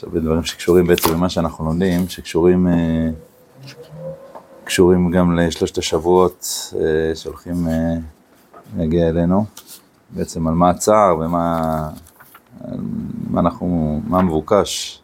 [0.00, 3.08] יש הרבה דברים שקשורים בעצם למה שאנחנו לומדים, שקשורים אה,
[4.64, 7.96] קשורים גם לשלושת השבועות אה, שהולכים אה,
[8.76, 9.44] להגיע אלינו,
[10.10, 11.88] בעצם על מה הצער ומה
[13.30, 15.02] מה אנחנו, מה מבוקש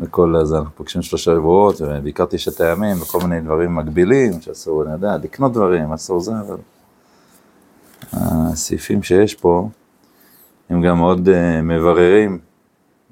[0.00, 4.92] וכל זה, אנחנו פוגשים שלושה שבועות, ובעיקר תשעת הימים, וכל מיני דברים מגבילים, שאסור, אני
[4.92, 6.56] יודע, לקנות דברים, אסור זה, אבל
[8.12, 9.68] הסעיפים שיש פה,
[10.70, 12.47] הם גם מאוד uh, מבררים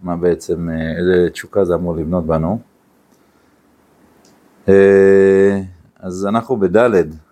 [0.02, 2.58] מה בעצם, uh, איזה תשוקה זה אמור לבנות בנו.
[4.66, 4.70] Uh,
[6.00, 6.56] אז אנחנו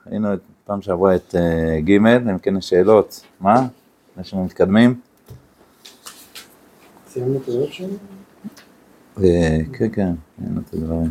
[0.07, 3.67] היינו את פעם שעברה את uh, ג', אם כן יש שאלות, מה?
[4.11, 5.01] לפני שאנחנו מתקדמים?
[7.09, 7.93] סיימנו את שלנו?
[9.73, 10.13] כן, כן,
[10.45, 11.11] אין את הדברים.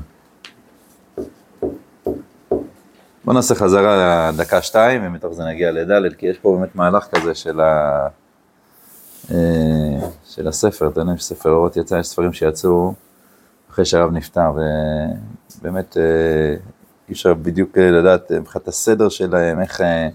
[3.26, 7.36] בוא נעשה חזרה לדקה שתיים, ומתוך זה נגיע לדלת, כי יש פה באמת מהלך כזה
[7.36, 8.08] של, ה...
[9.32, 12.94] אה, של הספר, אתה יודע, ספר אורות יצא, יש ספרים שיצאו
[13.72, 14.52] אחרי שהרב נפטר,
[15.60, 16.56] ובאמת אה,
[17.10, 20.10] אי אפשר בדיוק לדעת מבחינת הסדר שלהם, איך, אה,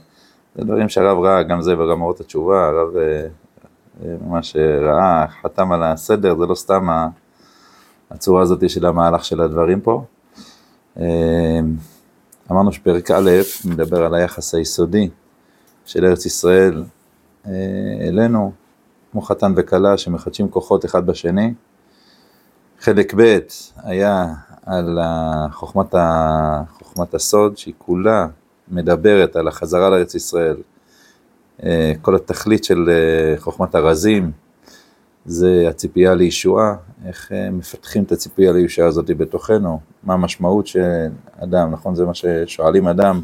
[0.56, 2.88] זה דברים שהרב ראה, גם זה וגם אורות התשובה, הרב
[4.26, 6.88] ממש ראה, חתם על הסדר, זה לא סתם
[8.10, 10.04] הצורה הזאת של המהלך של הדברים פה.
[12.50, 13.30] אמרנו שפרק א'
[13.64, 15.08] מדבר על היחס היסודי
[15.84, 16.84] של ארץ ישראל
[17.46, 17.52] אה,
[18.00, 18.52] אלינו,
[19.12, 21.54] כמו חתן וכלה שמחדשים כוחות אחד בשני.
[22.80, 23.38] חלק ב'
[23.76, 24.26] היה
[24.66, 24.98] על
[25.52, 26.62] חוכמת, ה...
[26.82, 28.26] חוכמת הסוד, שהיא כולה
[28.68, 30.56] מדברת על החזרה לארץ ישראל.
[31.62, 34.30] אה, כל התכלית של אה, חוכמת הרזים
[35.26, 36.74] זה הציפייה לישועה,
[37.06, 41.08] איך אה, מפתחים את הציפייה לישועה הזאת בתוכנו, מה המשמעות של
[41.40, 41.94] אדם, נכון?
[41.94, 43.22] זה מה ששואלים אדם.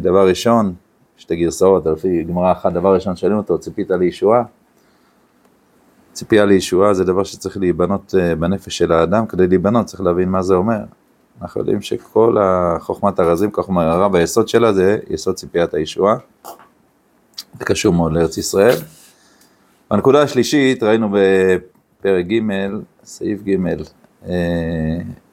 [0.00, 0.74] דבר ראשון,
[1.16, 4.42] שתי גרסאות, לפי גמרא אחת, דבר ראשון שואלים אותו, ציפית לישועה?
[6.12, 10.42] ציפייה לישועה זה דבר שצריך להיבנות אה, בנפש של האדם, כדי להיבנות צריך להבין מה
[10.42, 10.78] זה אומר.
[11.42, 16.16] אנחנו יודעים שכל החוכמת הרזים, כך אומר הרב, היסוד שלה זה יסוד ציפיית הישועה.
[17.58, 18.76] זה קשור מאוד לארץ ישראל.
[19.90, 22.40] הנקודה השלישית, ראינו בפרק ג',
[23.04, 23.56] סעיף ג',
[24.28, 24.32] אה,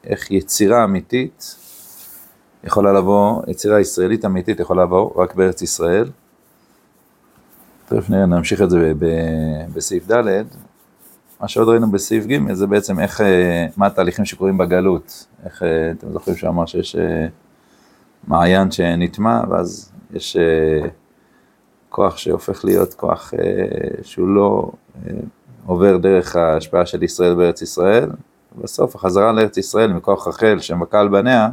[0.04, 1.56] איך יצירה אמיתית
[2.64, 6.10] יכולה לבוא, יצירה ישראלית אמיתית יכולה לבוא רק בארץ ישראל.
[7.88, 8.92] תכף נראה, נמשיך את זה
[9.74, 10.44] בסעיף ד',
[11.40, 15.26] מה שעוד ראינו בסעיף ג' זה בעצם איך, אה, מה התהליכים שקורים בגלות.
[15.44, 16.96] איך, אה, אתם זוכרים שהוא אמר שיש
[18.26, 20.36] מעיין שנטמע, ואז יש
[21.94, 24.70] כוח שהופך להיות כוח אה, שהוא לא
[25.06, 25.12] אה,
[25.66, 28.10] עובר דרך ההשפעה של ישראל בארץ ישראל,
[28.56, 31.48] ובסוף החזרה לארץ ישראל מכוח רחל שמכה על בניה,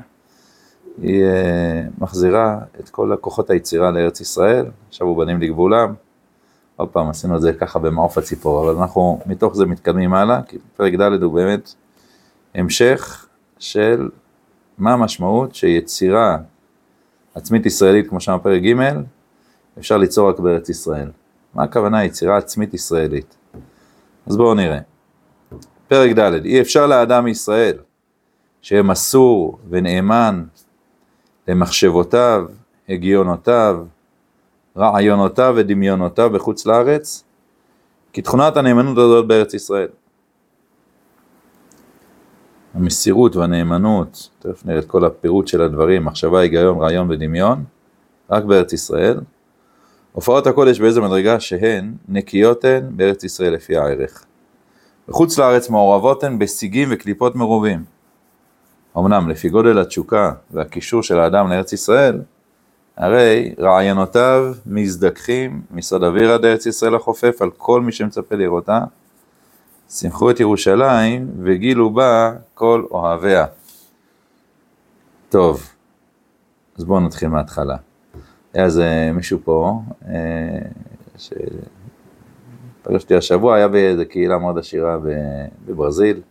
[1.02, 5.94] היא אה, מחזירה את כל הכוחות היצירה לארץ ישראל, שבו בנים לגבולם.
[6.76, 10.58] עוד פעם, עשינו את זה ככה במעוף הציפור, אבל אנחנו מתוך זה מתקדמים הלאה, כי
[10.76, 11.74] פרק ד' הוא באמת
[12.56, 13.26] המשך
[13.60, 14.10] של
[14.78, 16.38] מה המשמעות שיצירה
[17.36, 18.76] עצמית ישראלית, כמו שאמר פרק ג',
[19.80, 21.12] אפשר ליצור רק בארץ ישראל.
[21.54, 23.36] מה הכוונה יצירה עצמית ישראלית?
[24.26, 24.80] אז בואו נראה.
[25.88, 27.78] פרק ד', אי אפשר לאדם מישראל
[28.62, 30.44] שיהיה מסור ונאמן
[31.48, 32.46] למחשבותיו,
[32.90, 33.86] הגיונותיו,
[34.78, 37.24] רעיונותיו ודמיונותיו בחוץ לארץ,
[38.14, 39.88] כי תכונת הנאמנות הזאת בארץ ישראל.
[42.74, 47.64] המסירות והנאמנות, תכף נראה את כל הפירוט של הדברים, מחשבה, היגיון, רעיון ודמיון,
[48.30, 49.20] רק בארץ ישראל.
[50.12, 54.26] הופעות הקודש באיזה מדרגה שהן נקיות הן בארץ ישראל לפי הערך.
[55.10, 57.84] בחוץ לארץ מעורבות הן בשיגים וקליפות מרובים.
[58.98, 62.22] אמנם לפי גודל התשוקה והקישור של האדם לארץ ישראל,
[62.98, 68.80] הרי רעיונותיו מזדככים מסוד אוויר עד ארץ ישראל החופף על כל מי שמצפה לראותה.
[69.92, 73.46] שמחו את ירושלים וגילו בה כל אוהביה.
[75.30, 75.70] טוב,
[76.78, 77.78] אז בואו נתחיל מההתחלה.
[78.54, 80.60] היה איזה מישהו פה, אה,
[81.18, 84.98] שפגשתי השבוע, היה באיזה קהילה מאוד עשירה
[85.66, 86.22] בברזיל.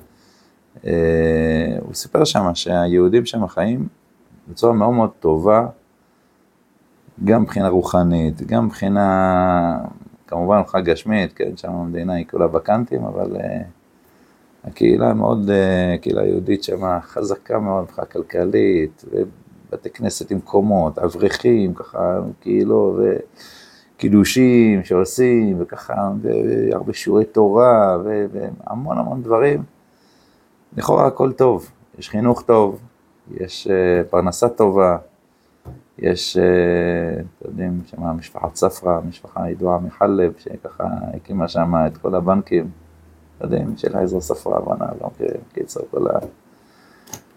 [0.87, 3.89] אה, הוא סיפר שם שהיהודים שם חיים
[4.49, 5.67] בצורה מאוד מאוד טובה,
[7.25, 9.79] גם מבחינה רוחנית, גם מבחינה,
[10.27, 13.41] כמובן מבחינה גשמית, כן, שם המדינה היא כולה וקנטים, אבל uh,
[14.65, 19.05] הקהילה מאוד, uh, קהילה יהודית שם חזקה מאוד מבחינה כלכלית,
[19.73, 23.01] בתי כנסת עם קומות, אברכים, ככה, כאילו,
[23.97, 29.63] וקידושים שעושים, וככה, והרבה שיעורי תורה, והמון המון דברים.
[30.77, 32.81] לכאורה הכל טוב, יש חינוך טוב,
[33.31, 34.97] יש uh, פרנסה טובה,
[35.99, 40.85] יש, uh, אתם יודעים, שם משפחת ספרא, משפחה ידועה מחלב, שככה
[41.15, 42.71] הקימה שם את כל הבנקים,
[43.41, 46.19] יודעים, של עזרא ספרה, הבנה, לא מכירים, קיצור, כל ה...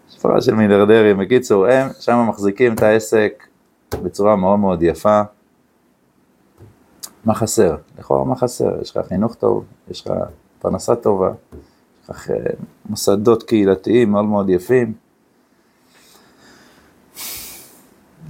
[0.09, 3.47] ספרה של מיליארדרים, בקיצור, הם שם מחזיקים את העסק
[4.03, 5.21] בצורה מאוד מאוד יפה.
[7.25, 7.75] מה חסר?
[7.99, 8.81] לכאורה מה חסר?
[8.81, 10.13] יש לך חינוך טוב, יש לך
[10.59, 11.31] פרנסה טובה,
[12.09, 12.35] לך אה,
[12.89, 14.93] מוסדות קהילתיים מאוד מאוד יפים.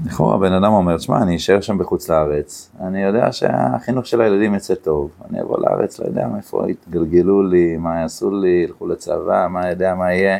[0.06, 4.56] לכאורה בן אדם אומר, שמע, אני אשאר שם בחוץ לארץ, אני יודע שהחינוך של הילדים
[4.56, 9.48] יצא טוב, אני אבוא לארץ, לא יודע מאיפה יתגלגלו לי, מה יעשו לי, ילכו לצבא,
[9.50, 10.40] מה יודע מה יהיה.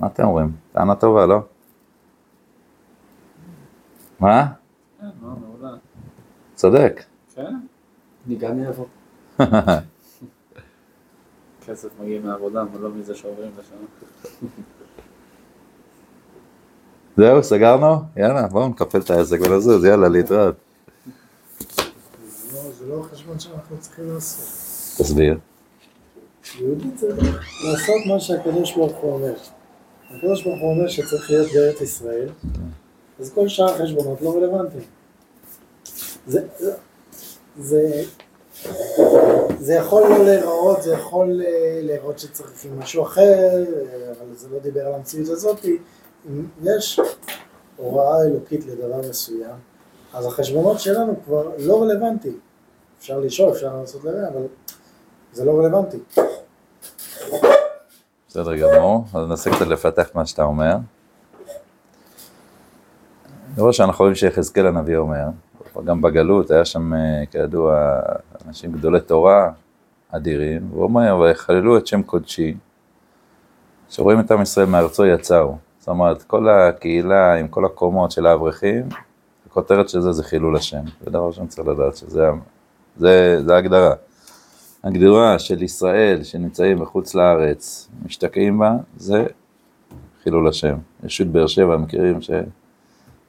[0.00, 0.52] מה אתם אומרים?
[0.72, 1.38] טענה טובה, לא?
[4.20, 4.46] מה?
[5.00, 5.76] כן, מעולה.
[6.54, 7.04] צודק.
[7.34, 7.54] כן?
[8.26, 8.86] אני גם אעבור.
[11.70, 14.06] כסף מגיע מהעבודה, אבל לא מזה שעוברים לשם.
[17.16, 17.96] זהו, סגרנו?
[18.16, 20.54] יאללה, בואו נקפל את העסק ונזוז, יאללה, להתראות.
[21.76, 21.82] זה
[22.54, 25.04] לא- זה לא החשבון שאנחנו צריכים לעשות.
[25.06, 25.38] תסביר.
[26.58, 27.18] יהודי צריך
[27.64, 29.34] לעשות מה שהקדוש ברוך הוא אומר.
[30.10, 32.28] הקדוש ברוך הוא אומר שצריך להיות בארץ ישראל,
[33.20, 34.82] אז כל שאר החשבונות לא רלוונטיים.
[36.26, 36.46] זה,
[37.58, 38.02] זה,
[39.58, 44.58] זה יכול לא להיראות, זה יכול אה, להיראות שצריכים משהו אחר, אה, אבל זה לא
[44.58, 45.64] דיבר על המציאות הזאת.
[46.28, 47.00] אם יש
[47.76, 49.56] הוראה אלוקית לדבר מסוים,
[50.14, 52.38] אז החשבונות שלנו כבר לא רלוונטיים.
[52.98, 54.46] אפשר לשאול, אפשר לעשות לרע, אבל
[55.32, 55.98] זה לא רלוונטי.
[58.28, 60.76] בסדר גמור, אז ננסה קצת לפתח מה שאתה אומר.
[63.54, 65.24] דבר שאנחנו רואים שיחזקאל הנביא אומר,
[65.84, 68.00] גם בגלות היה שם אה, כידוע
[68.46, 69.50] אנשים גדולי תורה
[70.12, 72.54] אדירים, והוא אומר, ויחללו את שם קודשי,
[73.88, 75.56] שרואים את עם ישראל מארצו יצאו.
[75.78, 78.88] זאת אומרת, כל הקהילה עם כל הקומות של האברכים,
[79.46, 80.82] הכותרת של זה זה חילול השם.
[81.04, 82.30] זה דבר שאני צריך לדעת שזה
[82.96, 83.94] זה, זה ההגדרה.
[84.84, 89.26] הגדרה של ישראל שנמצאים בחוץ לארץ, משתקעים בה, זה
[90.22, 90.76] חילול השם.
[91.04, 92.30] ישות באר שבע, מכירים ש...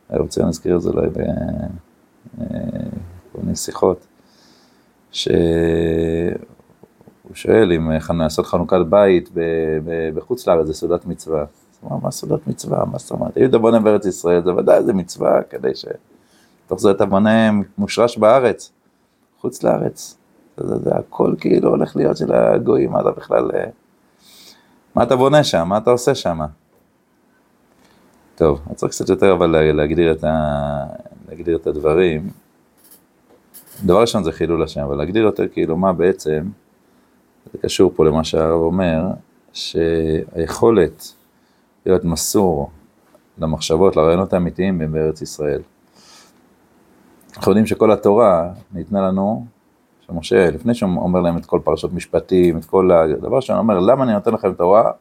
[0.10, 1.08] אני רוצה להזכיר את זה אולי
[2.38, 4.08] בכל מיני שיחות,
[5.12, 5.32] שהוא
[7.34, 7.92] שואל אם
[8.22, 9.30] לעשות חנוכת בית
[10.16, 11.46] בחוץ לארץ זה סעודת מצווה.
[11.84, 12.86] מה, מה סעודת מצווה?
[12.86, 13.38] מה זאת אומרת?
[13.38, 18.72] אם בונה בארץ ישראל, זה ודאי זה מצווה, כדי שתוך זה אתה בונה מושרש בארץ,
[19.40, 20.18] חוץ לארץ.
[20.58, 23.52] זה, זה הכל כאילו הולך להיות של הגויים, מה אתה בכלל...
[23.54, 23.66] אה,
[24.96, 25.68] מה אתה בונה שם?
[25.68, 26.40] מה אתה עושה שם?
[28.36, 30.84] טוב, אני צריך קצת יותר אבל להגדיר את, ה...
[31.30, 32.30] להגדיר את הדברים.
[33.86, 36.44] דבר ראשון זה חילול השם, אבל להגדיר יותר כאילו מה בעצם,
[37.54, 39.04] זה קשור פה למה שהרב אומר,
[39.54, 41.14] שהיכולת
[41.86, 42.70] להיות מסור
[43.38, 45.62] למחשבות, לרעיונות האמיתיים הם בארץ ישראל.
[47.38, 49.46] אנחנו יודעים שכל התורה ניתנה לנו,
[50.02, 54.04] שמשה, לפני שהוא אומר להם את כל פרשות משפטים, את כל הדבר שהוא אומר, למה
[54.04, 54.92] אני נותן לכם תורה?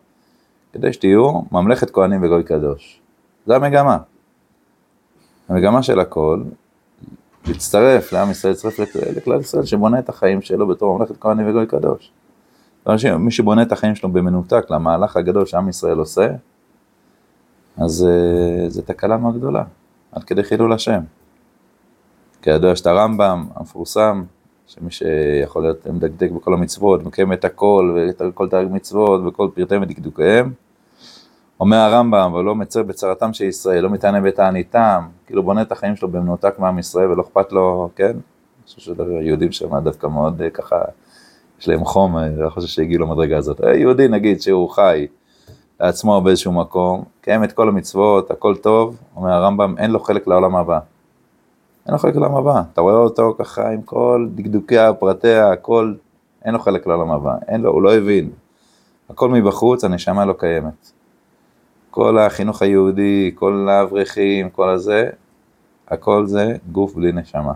[0.72, 3.00] כדי שתהיו ממלכת כהנים וגוי קדוש.
[3.50, 3.98] זה המגמה.
[5.48, 6.42] המגמה של הכל,
[7.46, 8.78] להצטרף לעם ישראל, להצטרף
[9.16, 12.12] לכלל ישראל, שבונה את החיים שלו בתור ממלכת כהנים וגוי קדוש.
[13.18, 16.28] מי שבונה את החיים שלו במנותק למהלך הגדול שעם ישראל עושה,
[17.76, 19.64] אז uh, זו תקלה מאוד גדולה,
[20.12, 21.00] עד כדי חילול השם.
[22.42, 24.22] כידוע יש את הרמב"ם המפורסם,
[24.66, 29.78] שמי שיכול להיות מדקדק בכל המצוות, מקיים את הכל, ואת כל תרג מצוות, וכל פרטי
[29.78, 30.52] מדקדוקיהם.
[31.60, 35.96] אומר הרמב"ם, אבל לא מצר בצרתם של ישראל, לא מתענה בתעניתם, כאילו בונה את החיים
[35.96, 38.04] שלו במנותק מעם ישראל, ולא אכפת לו, כן?
[38.04, 40.80] אני חושב שיהודים שם דווקא מאוד אה, ככה,
[41.60, 43.64] יש להם חום, אני לא חושב שהגיעו למדרגה הזאת.
[43.64, 45.06] אה, יהודי נגיד שהוא חי
[45.80, 50.56] לעצמו באיזשהו מקום, קיים את כל המצוות, הכל טוב, אומר הרמב"ם, אין לו חלק לעולם
[50.56, 50.78] הבא.
[51.86, 52.62] אין לו חלק לעולם הבא.
[52.72, 55.94] אתה רואה אותו ככה עם כל דקדוקיה, פרטיה, הכל,
[56.44, 57.34] אין לו חלק לעולם הבא.
[57.48, 58.30] אין לו, הוא לא הבין.
[59.10, 60.99] הכל מבחוץ, הנשמה לא קיימת.
[61.90, 65.10] כל החינוך היהודי, כל האברכים, כל הזה,
[65.88, 67.52] הכל זה גוף בלי נשמה.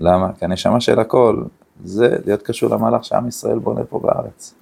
[0.00, 0.32] למה?
[0.38, 1.42] כי הנשמה של הכל
[1.84, 4.54] זה להיות קשור למהלך שעם ישראל בונה פה בארץ.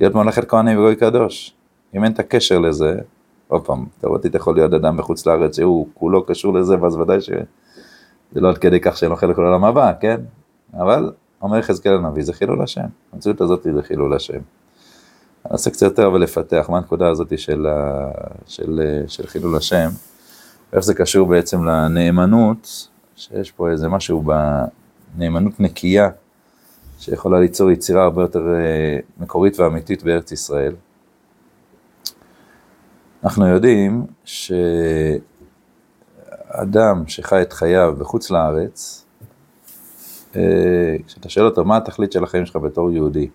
[0.00, 1.54] להיות ממלכת כהנים וגוי קדוש.
[1.94, 2.98] אם אין את הקשר לזה,
[3.48, 7.40] עוד פעם, תאורטית יכול להיות אדם בחוץ לארץ שהוא כולו קשור לזה, ואז ודאי שזה
[8.34, 10.20] לא עד כדי כך שאין לו חלק לעולם הבא, כן?
[10.74, 12.86] אבל אומר יחזקאל הנביא, זה חילול השם.
[13.12, 14.38] המציאות הזאת זה חילול השם.
[15.46, 17.66] אני אעשה קצת יותר אבל לפתח מה הנקודה הזאת של,
[18.46, 19.88] של, של חילול השם,
[20.72, 24.24] ואיך זה קשור בעצם לנאמנות, שיש פה איזה משהו
[25.16, 26.10] בנאמנות נקייה,
[26.98, 30.74] שיכולה ליצור יצירה הרבה יותר אה, מקורית ואמיתית בארץ ישראל.
[33.24, 34.54] אנחנו יודעים שאדם
[37.06, 39.06] שחי את חייו בחוץ לארץ,
[40.36, 43.28] אה, כשאתה שואל אותו מה התכלית של החיים שלך בתור יהודי,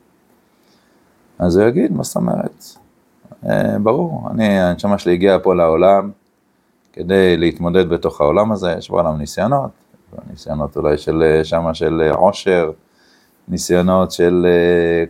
[1.41, 2.65] אז הוא יגיד, מה זאת אומרת?
[3.45, 6.11] אה, ברור, אני, הנשמה שלי הגיעה פה לעולם
[6.93, 9.71] כדי להתמודד בתוך העולם הזה, יש בעולם ניסיונות,
[10.29, 12.71] ניסיונות אולי של אה, שמה של אה, עושר,
[13.47, 14.45] ניסיונות של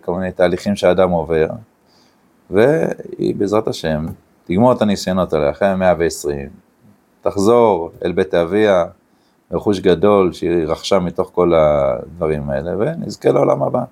[0.02, 1.48] כל מיני תהליכים שאדם עובר,
[2.50, 4.06] והיא בעזרת השם
[4.46, 6.50] תגמור את הניסיונות האלה אחרי 120,
[7.22, 8.86] תחזור אל בית אביה,
[9.52, 13.84] רכוש גדול שהיא רכשה מתוך כל הדברים האלה, ונזכה לעולם הבא,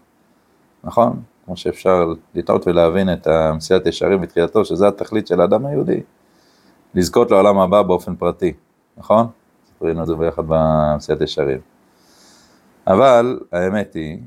[0.83, 1.19] נכון?
[1.49, 6.01] כמו שאפשר לטעות ולהבין את המסיעת ישרים בתחילתו, שזה התכלית של האדם היהודי,
[6.95, 8.53] לזכות לעולם הבא באופן פרטי,
[8.97, 9.27] נכון?
[9.81, 11.59] ראינו את זה ביחד במסיעת ישרים.
[12.87, 14.17] אבל האמת היא,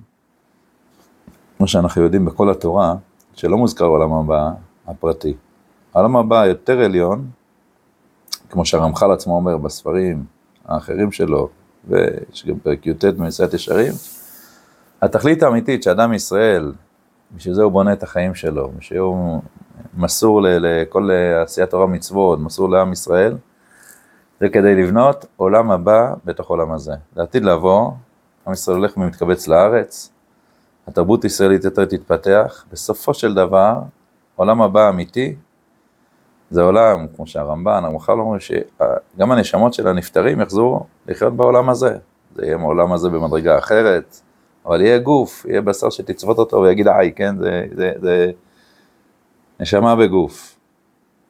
[1.59, 2.95] כמו שאנחנו יודעים בכל התורה,
[3.35, 4.51] שלא מוזכר העולם הבא
[4.87, 5.35] הפרטי.
[5.95, 7.31] העולם הבא היותר עליון,
[8.51, 10.25] כמו שהרמח"ל עצמו אומר בספרים
[10.65, 11.49] האחרים שלו,
[11.89, 13.93] ויש גם פרק י"ט במסיעת ישרים,
[15.03, 16.73] התכלית האמיתית שאדם ישראל,
[17.37, 19.43] בשביל זה הוא בונה את החיים שלו, בשביל הוא
[19.95, 21.11] מסור לכל
[21.43, 23.37] עשיית תורה מצוות, מסור לעם ישראל,
[24.41, 26.93] זה כדי לבנות עולם הבא בתוך עולם הזה.
[27.17, 27.91] לעתיד לבוא,
[28.47, 30.13] עם ישראל הולך ומתקבץ לארץ,
[30.87, 33.79] התרבות הישראלית יותר תתפתח, בסופו של דבר,
[34.37, 35.35] עולם הבא אמיתי,
[36.51, 41.97] זה עולם, כמו שהרמב"ן, הרמח"ל אומרים, שגם הנשמות של הנפטרים יחזרו לחיות בעולם הזה.
[42.37, 44.21] זה יהיה מעולם הזה במדרגה אחרת,
[44.67, 48.31] אבל יהיה גוף, יהיה בשר שתצוות אותו ויגיד היי, כן, זה, זה, זה
[49.61, 50.57] נשמה בגוף.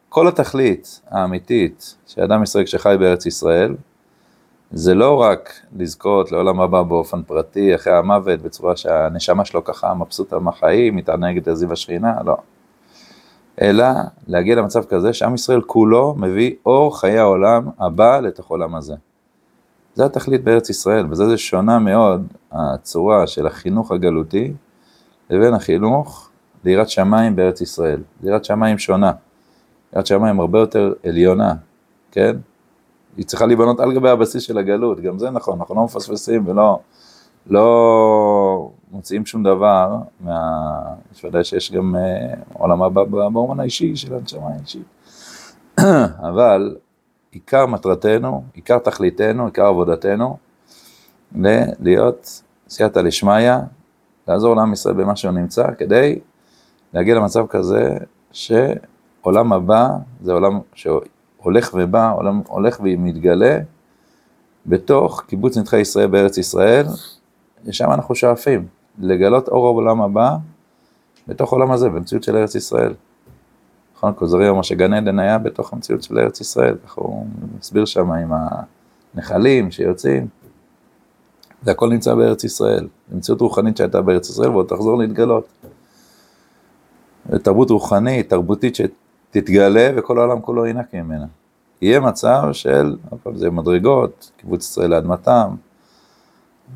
[0.09, 3.75] כל התכלית האמיתית של אדם ישראל כשחי בארץ ישראל,
[4.71, 10.39] זה לא רק לזכות לעולם הבא באופן פרטי, אחרי המוות, בצורה שהנשמה שלו ככה מבסוטה
[10.39, 12.37] מהחיים, מתענגת על זיו השכינה, לא.
[13.61, 13.85] אלא
[14.27, 18.95] להגיע למצב כזה שעם ישראל כולו מביא אור חיי העולם הבא לתוך עולם הזה.
[19.95, 24.53] זה התכלית בארץ ישראל, וזה זה שונה מאוד הצורה של החינוך הגלותי
[25.29, 26.29] לבין החינוך
[26.63, 28.01] ליראת שמיים בארץ ישראל.
[28.23, 29.11] ליראת שמיים שונה.
[29.93, 31.53] יראת שמיים הרבה יותר עליונה,
[32.11, 32.35] כן?
[33.17, 36.79] היא צריכה להיבנות על גבי הבסיס של הגלות, גם זה נכון, אנחנו לא מפספסים ולא
[37.47, 40.71] לא מוציאים שום דבר, מה...
[41.15, 44.85] יש ודאי שיש גם אה, עולם הבא באומן האישי של הנשמה האישית.
[46.29, 46.75] אבל
[47.33, 50.37] עיקר מטרתנו, עיקר תכליתנו, עיקר עבודתנו,
[51.79, 53.51] להיות סייעתא דשמיא,
[54.27, 56.19] לעזור לעם ישראל במה שהוא נמצא, כדי
[56.93, 57.97] להגיע למצב כזה
[58.31, 59.89] שעולם הבא
[60.21, 63.59] זה עולם שהולך ובא, עולם הולך ומתגלה
[64.65, 66.85] בתוך קיבוץ נדחי ישראל בארץ ישראל,
[67.65, 68.67] לשם אנחנו שואפים,
[68.99, 70.35] לגלות אור העולם הבא
[71.27, 72.93] בתוך העולם הזה, במציאות של ארץ ישראל.
[74.03, 77.25] נכון, כוזרי אומר שגן עדן היה בתוך המציאות של ארץ ישראל, ככה הוא
[77.59, 78.31] מסביר שם עם
[79.15, 80.27] הנחלים שיוצאים.
[81.63, 85.47] זה הכל נמצא בארץ ישראל, מציאות רוחנית שהייתה בארץ ישראל ועוד תחזור להתגלות.
[87.43, 91.25] תרבות רוחנית, תרבותית שתתגלה וכל העולם כולו ינק ממנה.
[91.81, 92.95] יהיה מצב של,
[93.35, 95.55] זה מדרגות, קיבוץ ישראל לאדמתם,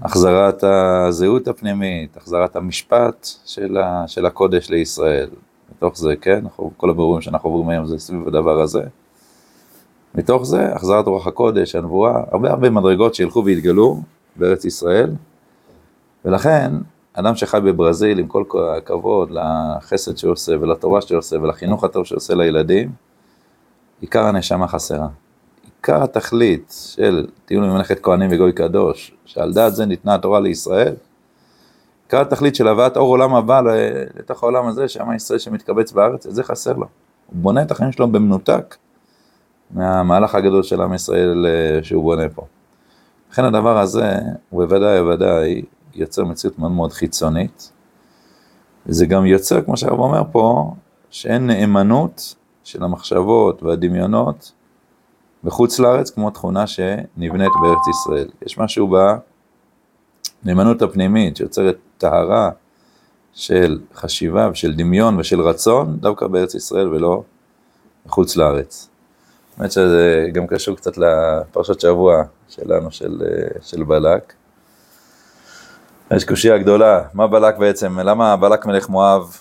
[0.01, 5.29] החזרת הזהות הפנימית, החזרת המשפט של, ה, של הקודש לישראל.
[5.75, 6.45] מתוך זה, כן,
[6.77, 8.81] כל הבירורים שאנחנו עוברים היום זה סביב הדבר הזה.
[10.15, 14.01] מתוך זה, החזרת רוח הקודש, הנבואה, הרבה הרבה מדרגות שילכו ויתגלו
[14.35, 15.11] בארץ ישראל.
[16.25, 16.71] ולכן,
[17.13, 18.43] אדם שחי בברזיל, עם כל
[18.77, 22.91] הכבוד לחסד שהוא עושה ולתורה שהוא עושה ולחינוך הטוב שהוא עושה לילדים,
[24.01, 25.07] עיקר הנשמה חסרה.
[25.65, 30.93] עיקר התכלית של טיעון ממלכת כהנים וגוי קדוש, שעל דעת זה ניתנה התורה לישראל,
[32.07, 33.61] עיקר התכלית של הבאת אור עולם הבא
[34.15, 36.85] לתוך העולם הזה, שעם ישראל שמתקבץ בארץ, זה חסר לו.
[37.27, 38.75] הוא בונה את החיים שלו במנותק
[39.71, 42.45] מהמהלך הגדול של עם ישראל אה, שהוא בונה פה.
[43.31, 44.15] לכן הדבר הזה,
[44.49, 45.61] הוא בוודאי בוודאי
[45.95, 47.71] יוצר מציאות מאוד מאוד חיצונית.
[48.85, 50.73] וזה גם יוצר, כמו שהרב אומר פה,
[51.09, 54.51] שאין נאמנות של המחשבות והדמיונות
[55.43, 58.27] בחוץ לארץ כמו תכונה שנבנית בארץ ישראל.
[58.45, 58.87] יש משהו
[60.43, 62.49] בנאמנות הפנימית שיוצרת טהרה
[63.33, 67.23] של חשיבה ושל דמיון ושל רצון דווקא בארץ ישראל ולא
[68.05, 68.89] בחוץ לארץ.
[69.57, 73.21] האמת שזה גם קשור קצת לפרשת שבוע שלנו, של,
[73.61, 74.33] של בלק.
[76.11, 79.37] יש קושייה גדולה, מה בלק בעצם, למה בלק מלך מואב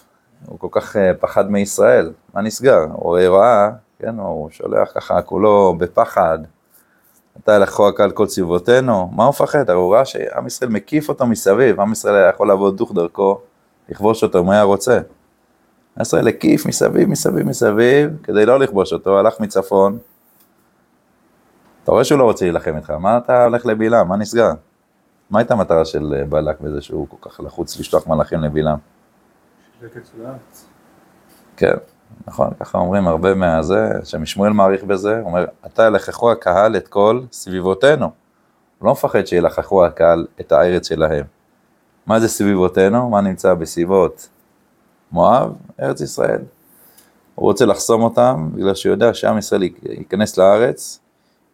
[0.46, 2.12] הוא כל כך אה, פחד מישראל?
[2.34, 2.78] מה נסגר?
[2.92, 6.38] הוא ראה כן, הוא שולח ככה כולו בפחד,
[7.44, 9.70] אתה לקחו הקהל כל צבאותינו, מה הוא מפחד?
[9.70, 13.40] הרי הוא ראה שעם ישראל מקיף אותו מסביב, עם ישראל היה יכול לעבוד דוך דרכו,
[13.88, 14.96] לכבוש אותו אם היה רוצה.
[15.96, 19.98] עם ישראל הקיף מסביב, מסביב, מסביב, כדי לא לכבוש אותו, הלך מצפון.
[21.84, 24.50] אתה רואה שהוא לא רוצה להילחם איתך, מה אתה הולך לבלעם, מה נסגר?
[25.30, 28.78] מה הייתה המטרה של בלק בזה שהוא כל כך לחוץ לשלוח מלאכים לבלעם?
[31.56, 31.74] כן,
[32.26, 38.10] נכון, ככה אומרים הרבה מהזה, שמשמואל מעריך בזה, אומר, אתה ילחכו הקהל את כל סביבותינו.
[38.78, 41.25] הוא לא מפחד שילחכו הקהל את הארץ שלהם.
[42.06, 43.10] מה זה סביבותינו?
[43.10, 44.28] מה נמצא בסביבות
[45.12, 45.52] מואב?
[45.80, 46.40] ארץ ישראל.
[47.34, 51.00] הוא רוצה לחסום אותם, בגלל שהוא יודע שעם ישראל ייכנס לארץ,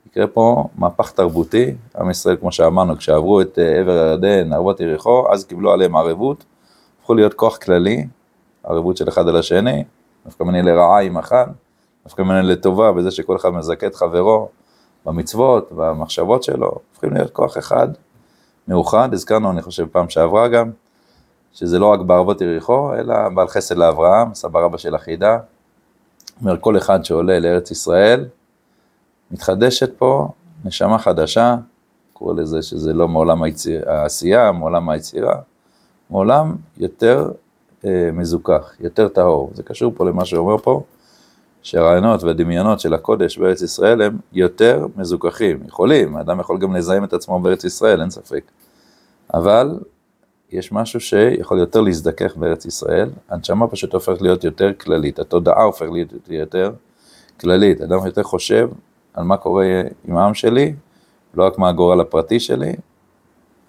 [0.06, 5.32] יקרה פה מהפך תרבותי, עם ישראל, כמו שאמרנו, כשעברו את אה, עבר הירדן, ערבות יריחו,
[5.32, 6.44] אז קיבלו עליהם ערבות,
[7.00, 8.06] הפכו להיות כוח כללי,
[8.64, 9.84] ערבות של אחד על השני,
[10.24, 11.46] דווקא מני לרעה עם אחד,
[12.04, 14.48] דווקא מני לטובה, בזה שכל אחד מזכה את חברו
[15.06, 17.88] במצוות, במחשבות שלו, הופכים להיות כוח אחד,
[18.68, 20.70] מאוחד, הזכרנו, אני חושב, פעם שעברה גם,
[21.52, 25.38] שזה לא רק בערבות יריחו, אלא בעל חסד לאברהם, סבא רבא של החידה,
[26.40, 28.24] אומר, כל אחד שעולה לארץ ישראל,
[29.30, 30.28] מתחדשת פה
[30.64, 31.56] נשמה חדשה,
[32.12, 33.42] קורא לזה שזה לא מעולם
[33.86, 35.34] העשייה, מעולם היצירה,
[36.10, 37.30] מעולם יותר
[37.86, 39.50] אה, מזוכח, יותר טהור.
[39.54, 40.82] זה קשור פה למה שאומר פה,
[41.62, 45.60] שהרעיונות והדמיונות של הקודש בארץ ישראל הם יותר מזוכחים.
[45.66, 48.42] יכולים, האדם יכול גם לזהם את עצמו בארץ ישראל, אין ספק.
[49.34, 49.78] אבל
[50.52, 55.90] יש משהו שיכול יותר להזדכך בארץ ישראל, הנשמה פשוט הופכת להיות יותר כללית, התודעה הופכת
[55.92, 56.72] להיות יותר
[57.40, 58.68] כללית, אדם יותר חושב
[59.14, 59.66] על מה קורה
[60.04, 60.74] עם העם שלי,
[61.34, 62.72] לא רק מה הגורל הפרטי שלי,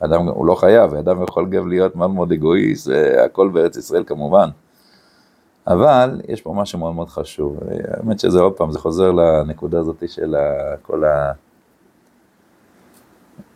[0.05, 2.89] אדם, הוא לא חייב, אדם יכול גם להיות מאוד מאוד אגואיסט,
[3.25, 4.49] הכל בארץ ישראל כמובן.
[5.67, 10.03] אבל יש פה משהו מאוד מאוד חשוב, האמת שזה עוד פעם, זה חוזר לנקודה הזאת
[10.09, 10.35] של
[10.81, 11.31] כל ה...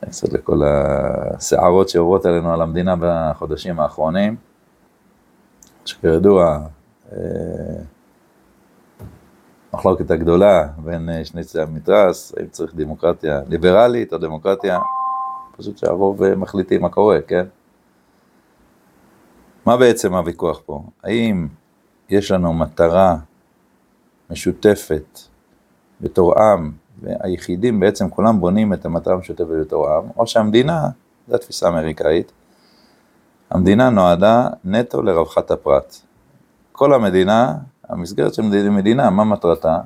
[0.10, 4.36] קצת לכל הסערות שעוברות עלינו על המדינה בחודשים האחרונים,
[5.86, 6.60] שכידוע,
[7.12, 7.18] אה,
[9.74, 14.80] המחלוקת הגדולה בין אה, שני צדי המתרס, האם צריך דמוקרטיה ליברלית או דמוקרטיה,
[15.58, 17.46] פשוט שהרוב מחליטים מה קורה, כן?
[19.66, 20.84] מה בעצם הוויכוח פה?
[21.04, 21.48] האם
[22.10, 23.18] יש לנו מטרה
[24.30, 25.20] משותפת
[26.02, 30.90] בתור עם, והיחידים בעצם כולם בונים את המטרה המשותפת בתור עם, או שהמדינה,
[31.28, 32.32] זו התפיסה האמריקאית,
[33.50, 35.96] המדינה נועדה נטו לרווחת הפרט.
[36.72, 37.56] כל המדינה
[37.90, 39.78] המסגרת של מדינה, מה מטרתה?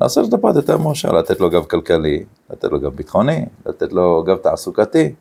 [0.00, 4.22] לעשות את הפרט יותר מאושר, לתת לו גב כלכלי, לתת לו גב ביטחוני, לתת לו
[4.26, 5.14] גב תעסוקתי.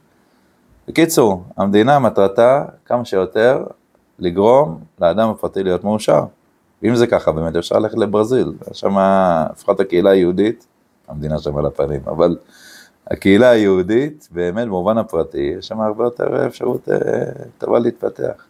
[0.88, 3.64] בקיצור, המדינה מטרתה כמה שיותר
[4.20, 6.24] לגרום לאדם הפרטי להיות מאושר.
[6.84, 8.96] ואם זה ככה, באמת אפשר ללכת לברזיל, שם
[9.52, 10.68] לפחות הקהילה היהודית,
[11.08, 12.38] המדינה שם על הפנים, אבל
[13.12, 16.98] הקהילה היהודית, באמת במובן הפרטי, יש שם הרבה יותר אפשרות אה,
[17.58, 18.48] טובה להתפתח.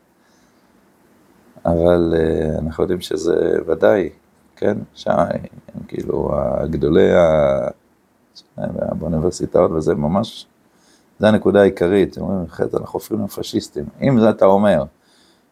[1.65, 4.09] אבל uh, אנחנו יודעים שזה ודאי,
[4.57, 7.67] כן, שם הם כאילו הגדולי ה...
[8.99, 10.47] באוניברסיטאות וזה ממש,
[11.19, 13.85] זה הנקודה העיקרית, אומרים, אחרת אנחנו הופכים לפשיסטים.
[14.01, 14.83] אם זה אתה אומר,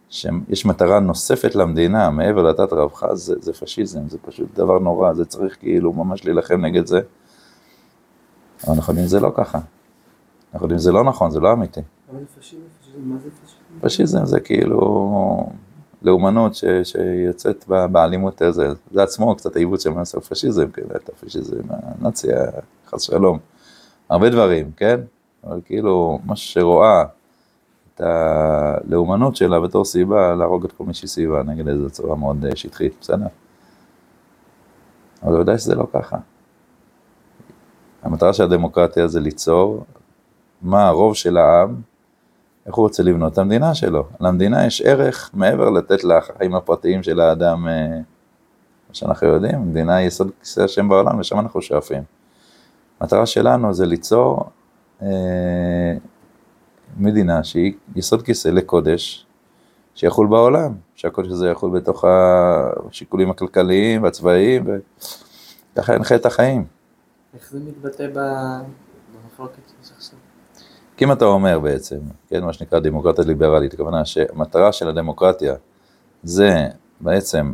[0.09, 5.25] שיש מטרה נוספת למדינה מעבר לתת רווחה, זה, זה פשיזם, זה פשוט דבר נורא, זה
[5.25, 6.99] צריך כאילו ממש להילחם נגד זה.
[8.63, 9.59] אבל אנחנו יודעים שזה לא ככה.
[10.53, 11.81] אנחנו יודעים שזה לא נכון, זה לא אמיתי.
[12.11, 12.61] מה זה פשיזם?
[12.95, 13.79] מה זה פשיזם?
[13.81, 15.49] פשיזם זה כאילו
[16.05, 21.61] לאומנות ש, שיוצאת באלימות הזה, זה עצמו קצת העיוות של מעשה הפשיזם, כן, את הפשיזם
[21.69, 22.27] הנאצי,
[22.87, 23.39] חס שלום,
[24.09, 24.99] הרבה דברים, כן,
[25.43, 27.03] אבל כאילו, מה שרואה
[27.95, 32.55] את הלאומנות שלה בתור סיבה להרוג את כל מי שסביבה נגד איזו צורה מאוד אה,
[32.55, 33.27] שטחית, בסדר?
[35.23, 36.17] אבל ודאי שזה לא ככה.
[38.03, 39.85] המטרה של הדמוקרטיה זה ליצור
[40.61, 41.75] מה הרוב של העם
[42.65, 44.03] איך הוא רוצה לבנות את המדינה שלו.
[44.19, 47.87] למדינה יש ערך מעבר לתת לחיים הפרטיים של האדם, אה,
[48.89, 52.03] מה שאנחנו יודעים, המדינה היא יסוד כיסא השם בעולם ושם אנחנו שואפים.
[52.99, 54.49] המטרה שלנו זה ליצור
[55.01, 55.07] אה,
[56.97, 59.25] מדינה שהיא יסוד כיסא לקודש,
[59.95, 64.65] שיחול בעולם, שהקודש הזה יחול בתוך השיקולים הכלכליים והצבאיים,
[65.73, 66.65] וככה ינחה את החיים.
[67.33, 70.14] איך זה מתבטא במחלוקת שעכשיו?
[70.97, 75.55] כי אם אתה אומר בעצם, כן, מה שנקרא דמוקרטיה ליברלית, הכוונה שהמטרה של הדמוקרטיה
[76.23, 76.67] זה
[76.99, 77.53] בעצם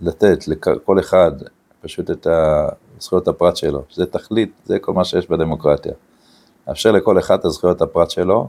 [0.00, 1.32] לתת לכל אחד
[1.80, 2.26] פשוט את
[3.00, 5.92] זכויות הפרט שלו, שזה תכלית, זה כל מה שיש בדמוקרטיה.
[6.68, 8.48] לאפשר לכל אחד את הזכויות הפרט שלו,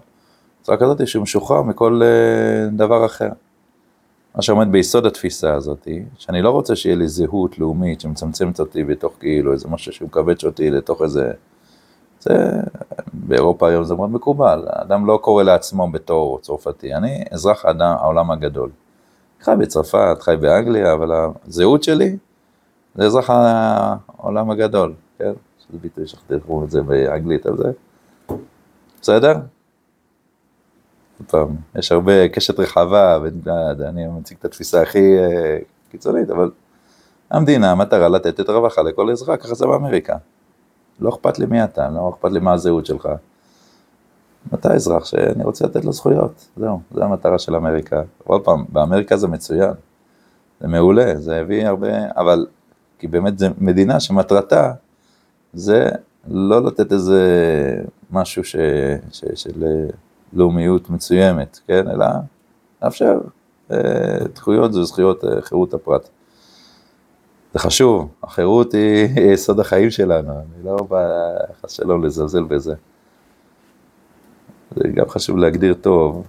[0.61, 3.29] בצורה כזאת שהוא משוחרר מכל אה, דבר אחר.
[4.35, 9.13] מה שעומד ביסוד התפיסה הזאת, שאני לא רוצה שיהיה לי זהות לאומית שמצמצמת אותי בתוך
[9.19, 11.31] כאילו איזה משהו שמכווץ אותי לתוך איזה
[12.29, 12.61] זה,
[13.13, 18.31] באירופה היום זה מאוד מקובל, האדם לא קורא לעצמו בתור צרפתי, אני אזרח האדם, העולם
[18.31, 18.69] הגדול.
[19.41, 21.11] חי בצרפת, חי באנגליה, אבל
[21.47, 22.17] הזהות שלי
[22.95, 25.31] זה אזרח העולם הגדול, כן?
[25.59, 27.71] שזה ביטוי שכתבו את זה באנגלית על זה.
[29.01, 29.33] בסדר?
[31.27, 33.19] פעם, יש הרבה קשת רחבה,
[33.77, 35.57] ואני מציג את התפיסה הכי אה,
[35.91, 36.51] קיצונית, אבל
[37.31, 40.17] המדינה, המטרה לתת את הרווחה לכל אזרח, ככה זה באמריקה.
[40.99, 43.09] לא אכפת לי מי אתה, לא אכפת לי מה הזהות שלך.
[44.53, 48.01] אתה אזרח שאני רוצה לתת לו זכויות, זהו, זו המטרה של אמריקה.
[48.23, 49.73] עוד פעם, באמריקה זה מצוין,
[50.61, 52.45] זה מעולה, זה הביא הרבה, אבל
[52.99, 54.73] כי באמת זו מדינה שמטרתה
[55.53, 55.89] זה
[56.27, 57.21] לא לתת איזה
[58.11, 58.55] משהו ש,
[59.11, 59.65] ש, של
[60.33, 62.05] לאומיות מסוימת, כן, אלא
[62.83, 63.19] לאפשר
[63.71, 63.77] אה,
[64.35, 66.09] זכויות זה זכויות אה, חירות הפרט.
[67.55, 71.07] זה חשוב, החירות היא יסוד החיים שלנו, אני לא בא
[71.61, 72.75] חס שלום לזלזל בזה.
[74.75, 76.27] זה גם חשוב להגדיר טוב,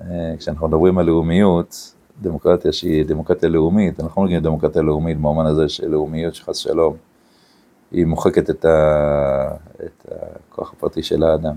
[0.00, 5.46] אה, כשאנחנו מדברים על לאומיות, דמוקרטיה שהיא דמוקרטיה לאומית, אנחנו לא מגיעים לדמוקרטיה לאומית במובן
[5.46, 6.96] הזה של לאומיות שחס שלום,
[7.90, 9.48] היא מוחקת את, ה...
[9.84, 10.06] את
[10.48, 11.54] הכוח הפרטי של האדם.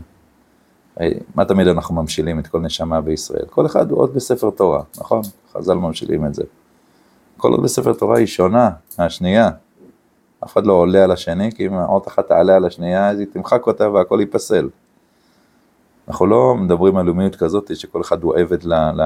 [1.36, 3.46] מה תמיד אנחנו ממשילים את כל נשמה בישראל?
[3.50, 5.22] כל אחד הוא עוד בספר תורה, נכון?
[5.54, 6.44] חז"ל ממשילים את זה.
[7.38, 8.70] כל עוד בספר תורה היא שונה
[9.00, 9.50] מהשנייה.
[10.44, 13.28] אף אחד לא עולה על השני, כי אם עוד אחת תעלה על השנייה, אז היא
[13.34, 14.70] תמחק אותה והכל ייפסל.
[16.08, 19.02] אנחנו לא מדברים על לאומיות כזאת שכל אחד הוא עבד ל, ל,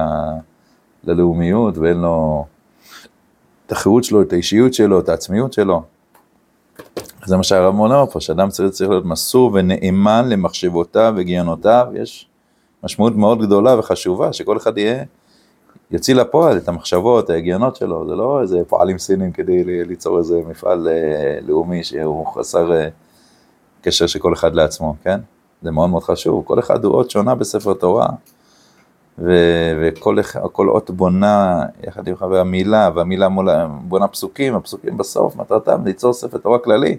[1.04, 2.44] ללאומיות ואין לו
[3.66, 5.82] את החירות שלו, את האישיות שלו, את העצמיות שלו.
[7.24, 12.28] זה מה שהרב מונה פה, שאדם צריך, צריך להיות מסור ונאמן למחשבותיו וגיונותיו, יש
[12.84, 15.04] משמעות מאוד גדולה וחשובה, שכל אחד יהיה,
[15.90, 20.88] יוציא לפועל את המחשבות, ההגיונות שלו, זה לא איזה פועלים סינים כדי ליצור איזה מפעל
[20.88, 22.88] אה, לאומי שהוא חסר אה,
[23.82, 25.20] קשר של כל אחד לעצמו, כן?
[25.62, 28.08] זה מאוד מאוד חשוב, כל אחד הוא אות שונה בספר תורה,
[29.18, 33.48] וכל אות בונה יחד עם חבר המילה, והמילה מול,
[33.82, 36.96] בונה פסוקים, הפסוקים בסוף מטרתם ליצור ספר תורה כללי,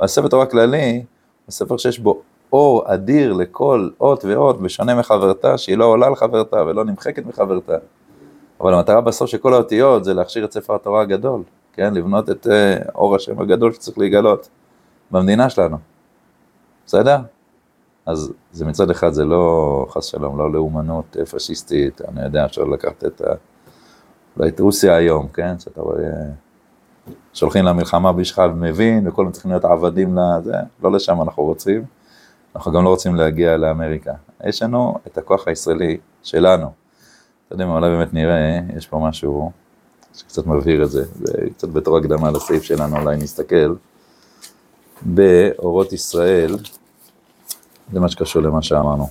[0.00, 1.04] והספר תורה כללי
[1.46, 2.20] הוא ספר שיש בו
[2.52, 7.76] אור אדיר לכל אות ואות, בשונה מחברתה, שהיא לא עולה על חברתה ולא נמחקת מחברתה.
[8.62, 11.94] אבל המטרה בסוף של כל האותיות זה להכשיר את ספר התורה הגדול, כן?
[11.94, 14.48] לבנות את אה, אור השם הגדול שצריך להיגלות
[15.10, 15.76] במדינה שלנו.
[16.86, 17.18] בסדר?
[18.06, 23.04] אז זה מצד אחד זה לא, חס שלום, לא לאומנות פשיסטית, אני יודע, אפשר לקחת
[23.04, 23.34] את ה...
[24.36, 25.58] אולי את רוסיה היום, כן?
[25.58, 26.10] שאתה רואה,
[27.34, 31.84] שולחים למלחמה בלי שאחד מבין, וכולם צריכים להיות עבדים לזה, לא לשם אנחנו רוצים.
[32.56, 34.12] אנחנו גם לא רוצים להגיע לאמריקה.
[34.44, 36.81] יש לנו את הכוח הישראלי שלנו.
[37.52, 39.52] אתה יודע מה, אולי באמת נראה, יש פה משהו
[40.14, 43.74] שקצת מבהיר את זה, זה קצת בתור הקדמה לסעיף שלנו, אולי נסתכל.
[45.02, 46.56] באורות ישראל,
[47.92, 49.08] זה מה שקשור למה שאמרנו.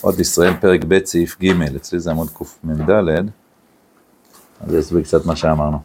[0.00, 2.90] עוד ישראל, פרק ב', סעיף ג', אצלי זה עמוד קמ"ד,
[4.60, 5.78] אז אסביר קצת מה שאמרנו.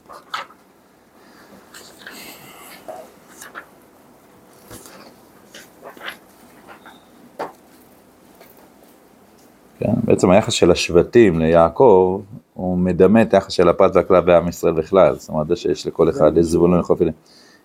[9.80, 12.22] כן, בעצם היחס של השבטים ליעקב,
[12.54, 16.10] הוא מדמה את היחס של הפרט והכלל בעם ישראל בכלל, זאת אומרת, זה שיש לכל
[16.10, 17.16] אחד איזה זבולון יכול להיות.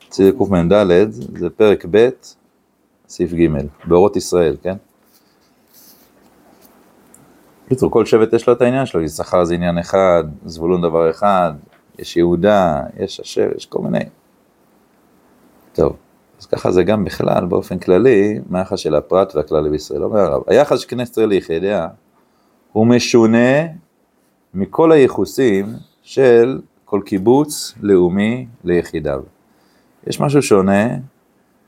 [0.08, 0.72] אצלי קמ"ד,
[1.10, 2.08] זה פרק ב',
[3.08, 3.48] סעיף ג',
[3.84, 4.76] באורות ישראל, כן?
[7.66, 11.52] בקיצור, כל שבט יש לו את העניין שלו, יששכר זה עניין אחד, זבולון דבר אחד,
[11.98, 14.04] יש יהודה, יש אשר, יש כל מיני.
[15.72, 15.96] טוב,
[16.40, 20.02] אז ככה זה גם בכלל, באופן כללי, מה היחס של הפרט והכלל בישראל.
[20.02, 21.88] אומר הרב, היחס של כנסת ישראל ליחידיה
[22.74, 23.66] הוא משונה
[24.54, 25.66] מכל הייחוסים
[26.02, 29.22] של כל קיבוץ לאומי ליחידיו.
[30.06, 30.88] יש משהו שונה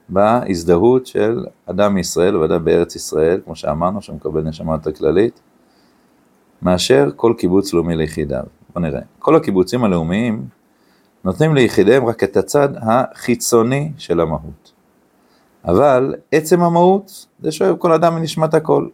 [0.08, 5.40] בהזדהות של אדם מישראל ואדם בארץ ישראל, כמו שאמרנו, שמקבל נשמה יותר כללית,
[6.62, 8.44] מאשר כל קיבוץ לאומי ליחידיו.
[8.74, 9.00] בוא נראה.
[9.18, 10.44] כל הקיבוצים הלאומיים
[11.24, 14.72] נותנים ליחידיהם רק את הצד החיצוני של המהות.
[15.64, 18.88] אבל עצם המהות זה שואב כל אדם מנשמת הכל.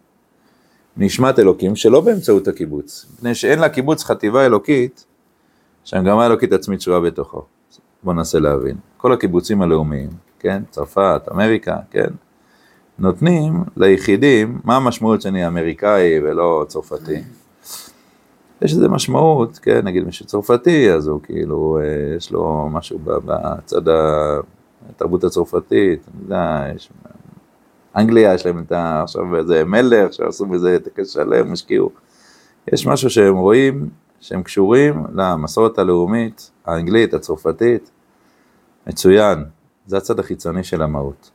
[0.96, 5.06] נשמת אלוקים שלא באמצעות הקיבוץ, מפני שאין לקיבוץ חטיבה אלוקית,
[5.84, 7.42] שהמגמה האלוקית עצמית שרואה בתוכו.
[8.02, 8.76] בואו ננסה להבין.
[8.96, 12.10] כל הקיבוצים הלאומיים כן, צרפת, אמריקה, כן,
[12.98, 17.22] נותנים ליחידים, מה המשמעות שאני אמריקאי ולא צרפתי?
[18.62, 23.82] יש לזה משמעות, כן, נגיד מישהו צרפתי, אז הוא כאילו, אה, יש לו משהו בצד
[24.90, 26.90] התרבות הצרפתית, אני יודע, יש...
[27.96, 29.02] אנגליה יש להם את ה...
[29.02, 31.90] עכשיו איזה מלך, עכשיו עשו מזה טקס שלם, השקיעו.
[32.72, 33.88] יש משהו שהם רואים,
[34.20, 37.90] שהם קשורים למסורת הלאומית, האנגלית, הצרפתית,
[38.86, 39.44] מצוין,
[39.86, 41.30] זה הצד החיצוני של המהות.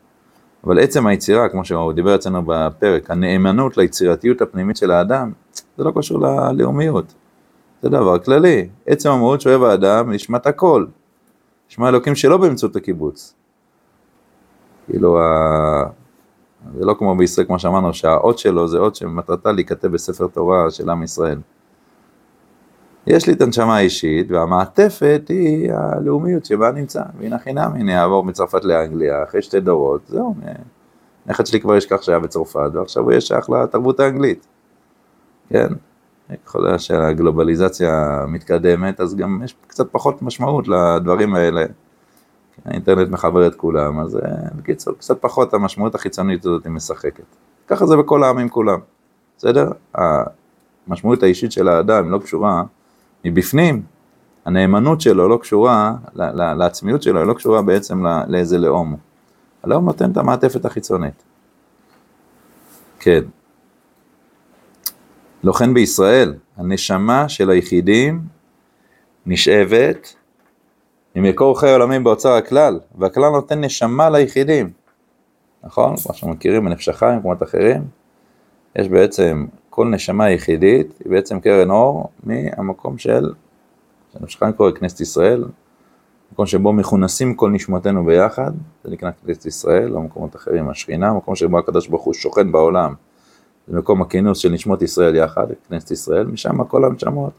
[0.63, 5.31] אבל עצם היצירה, כמו שהוא דיבר אצלנו בפרק, הנאמנות ליצירתיות הפנימית של האדם,
[5.77, 7.13] זה לא קשור ללאומיות.
[7.81, 8.69] זה דבר כללי.
[8.85, 10.85] עצם המהות שאוהב האדם נשמת הכל.
[11.69, 13.33] נשמע אלוקים שלא באמצעות הקיבוץ.
[14.85, 15.19] כאילו
[16.79, 20.89] זה לא כמו בישראל, כמו שאמרנו, שהאות שלו זה אות שמטרתה להיכתב בספר תורה של
[20.89, 21.39] עם ישראל.
[23.07, 27.01] יש לי את הנשמה האישית, והמעטפת היא הלאומיות שבה נמצא.
[27.19, 30.35] והנה חינם, הנה יעבור מצרפת לאנגליה, אחרי שתי דורות, זהו,
[31.25, 34.47] נכד שלי כבר ישכח שהיה בצרפת, ועכשיו הוא יהיה שייך לתרבות האנגלית.
[35.49, 35.67] כן?
[36.45, 41.65] יכול להיות שהגלובליזציה מתקדמת, אז גם יש קצת פחות משמעות לדברים האלה.
[42.65, 44.21] האינטרנט מחבר את כולם, אז אה,
[44.55, 47.23] בקיצור, קצת פחות המשמעות החיצונית הזאת היא משחקת.
[47.67, 48.79] ככה זה בכל העמים כולם,
[49.37, 49.71] בסדר?
[49.95, 52.63] המשמעות האישית של האדם לא קשורה
[53.25, 53.81] מבפנים,
[54.45, 55.95] הנאמנות שלו לא קשורה,
[56.57, 58.95] לעצמיות שלו, היא לא קשורה בעצם לאיזה לאום.
[59.63, 61.23] הלאום נותן את המעטפת החיצונית.
[62.99, 63.23] כן.
[65.43, 68.21] לא כן בישראל, הנשמה של היחידים
[69.25, 70.15] נשאבת
[71.17, 74.69] ממקור חיי עולמים באוצר הכלל, והכלל נותן נשמה ליחידים,
[75.63, 75.89] נכון?
[75.89, 77.83] כמו שאנחנו מכירים בנפש החיים במקומות אחרים,
[78.75, 83.33] יש בעצם, כל נשמה יחידית היא בעצם קרן אור מהמקום של,
[84.13, 85.45] שנפש החיים קורא כנסת ישראל,
[86.31, 88.51] מקום שבו מכונסים כל נשמותינו ביחד,
[88.83, 92.93] זה נקרא כנסת ישראל, או מקומות אחרים, השכינה, מקום שבו הקדוש ברוך הוא שוכן בעולם,
[93.67, 97.33] זה מקום הכינוס של נשמות ישראל יחד, כנסת ישראל, משם כל הנשמות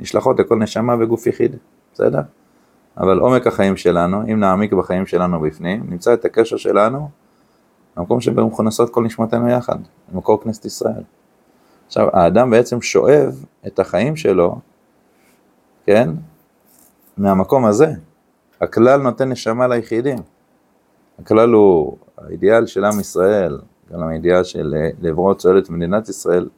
[0.00, 1.56] נשלחות לכל נשמה וגוף יחיד,
[1.94, 2.20] בסדר?
[2.96, 7.08] אבל עומק החיים שלנו, אם נעמיק בחיים שלנו בפנים, נמצא את הקשר שלנו
[7.96, 9.76] במקום שבו מכונסות כל נשמתנו יחד,
[10.12, 11.02] במקור כנסת ישראל.
[11.86, 14.56] עכשיו, האדם בעצם שואב את החיים שלו,
[15.86, 16.10] כן,
[17.16, 17.92] מהמקום הזה.
[18.60, 20.18] הכלל נותן נשמה ליחידים.
[21.18, 23.58] הכלל הוא האידיאל של עם ישראל,
[23.92, 26.48] גם האידיאל של לעברו צועדת מדינת ישראל,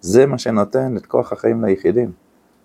[0.00, 2.12] זה מה שנותן את כוח החיים ליחידים.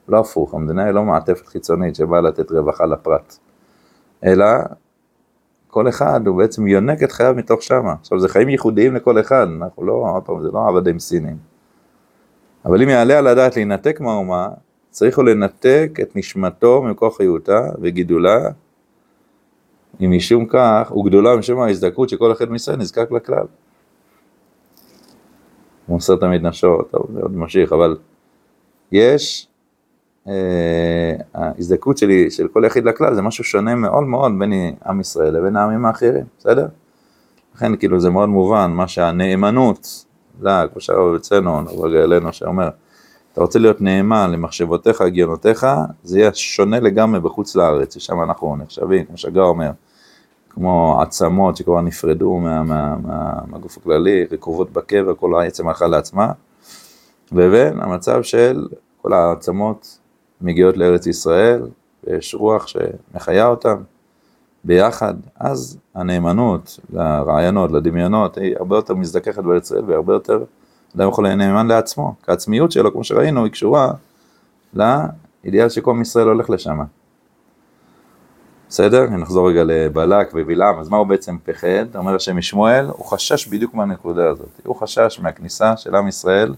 [0.09, 3.37] לא הפוך, המדינה היא לא מעטפת חיצונית שבאה לתת רווחה לפרט,
[4.25, 4.45] אלא
[5.67, 7.93] כל אחד הוא בעצם יונק את חייו מתוך שמה.
[8.01, 11.37] עכשיו זה חיים ייחודיים לכל אחד, אנחנו לא, עוד פעם, זה לא עבדים סינים.
[12.65, 14.49] אבל אם יעלה על הדעת להינתק מהאומה,
[14.89, 18.39] צריך הוא לנתק את נשמתו מכוח חיותה וגידולה,
[20.01, 23.45] אם משום כך, הוא גדולה משום ההזדקרות שכל אחד מישראל נזקק לכלל.
[25.85, 27.97] הוא מוסר תמיד נפשו, טוב, זה עוד ממשיך, אבל
[28.91, 29.48] יש
[31.33, 34.53] ההזדקות שלי, של כל יחיד לכלל, זה משהו שונה מאוד מאוד בין
[34.85, 36.67] עם ישראל לבין העמים האחרים, בסדר?
[37.55, 40.05] לכן כאילו זה מאוד מובן, מה שהנאמנות,
[40.41, 42.69] לה, כמו שהרב אצלנו, נרגע אלינו, שאומר,
[43.33, 45.67] אתה רוצה להיות נאמן למחשבותיך, הגיונותיך,
[46.03, 49.71] זה יהיה שונה לגמרי בחוץ לארץ, ששם אנחנו נחשבים, כמו שגר אומר,
[50.49, 56.31] כמו עצמות שכבר נפרדו מה, מה, מה, מהגוף הכללי, רקובות בקבר, כל העצם הלכה לעצמה,
[57.31, 58.67] לבין המצב של
[59.01, 59.98] כל העצמות
[60.41, 61.61] מגיעות לארץ ישראל,
[62.03, 63.75] ויש רוח שמחיה אותם
[64.63, 70.43] ביחד, אז הנאמנות לרעיונות, לדמיונות, היא הרבה יותר מזדככת בארץ ישראל והרבה יותר,
[70.95, 73.91] אדם יכול נאמן לעצמו, כי העצמיות שלו, כמו שראינו, היא קשורה
[74.73, 76.79] לאידיאל שכל עם ישראל הולך לשם.
[78.69, 79.09] בסדר?
[79.09, 81.95] נחזור רגע לבלק ובלעם, אז מה הוא בעצם פחד?
[81.95, 86.53] אומר השם משמואל, הוא חשש בדיוק מהנקודה הזאת, הוא חשש מהכניסה של עם ישראל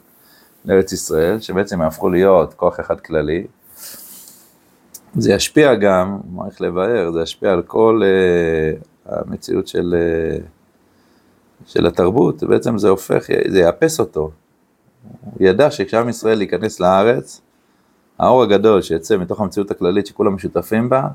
[0.66, 3.48] לארץ ישראל, שבעצם יהפכו להיות כוח אחד כללי,
[5.16, 9.96] זה ישפיע גם, מה איך לבאר, זה ישפיע על כל uh, המציאות של,
[10.40, 10.44] uh,
[11.66, 14.32] של התרבות, בעצם זה הופך, זה יאפס אותו.
[15.22, 17.42] הוא ידע שכשעם ישראל ייכנס לארץ,
[18.20, 21.08] האור הגדול שיצא מתוך המציאות הכללית שכולם משותפים בה,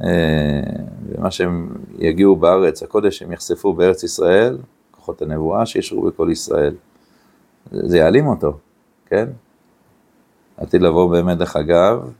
[0.00, 0.02] uh,
[1.08, 4.58] ומה שהם יגיעו בארץ, הקודש הם יחשפו בארץ ישראל,
[4.90, 6.74] כוחות הנבואה שישרו בכל ישראל.
[7.70, 8.58] זה יעלים אותו,
[9.06, 9.28] כן?
[10.56, 12.10] עתיד לבוא באמת, דרך אגב,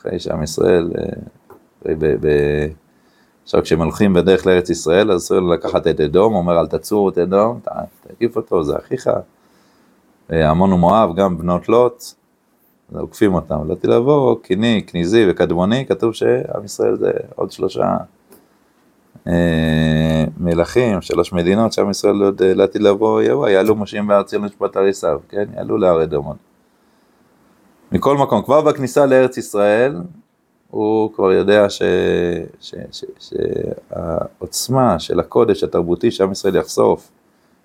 [0.00, 0.90] אחרי שעם ישראל,
[1.88, 2.66] אה,
[3.42, 7.18] עכשיו כשהם הולכים בדרך לארץ ישראל, אז אסור לקחת את אדום, אומר אל תצור את
[7.18, 7.60] אדום,
[8.08, 9.10] תקיף אותו, זה אחיך.
[10.32, 12.04] עמון ומואב, גם בנות לוט,
[12.94, 13.68] עוקפים אותם.
[13.68, 17.96] לא תלבוא, קיני, כניזי וקדמוני, כתוב שעם ישראל זה עוד שלושה
[19.26, 24.76] אה, מלכים, שלוש מדינות שעם ישראל עוד לעתיד לבוא יבוא, יעלו מושיעים בארץ ציון משפט
[24.76, 25.44] הריסיו, כן?
[25.56, 26.49] יעלו להר אדומות.
[27.92, 29.96] מכל מקום, כבר בכניסה לארץ ישראל,
[30.70, 31.66] הוא כבר יודע
[33.90, 37.10] שהעוצמה של הקודש התרבותי שעם ישראל יחשוף,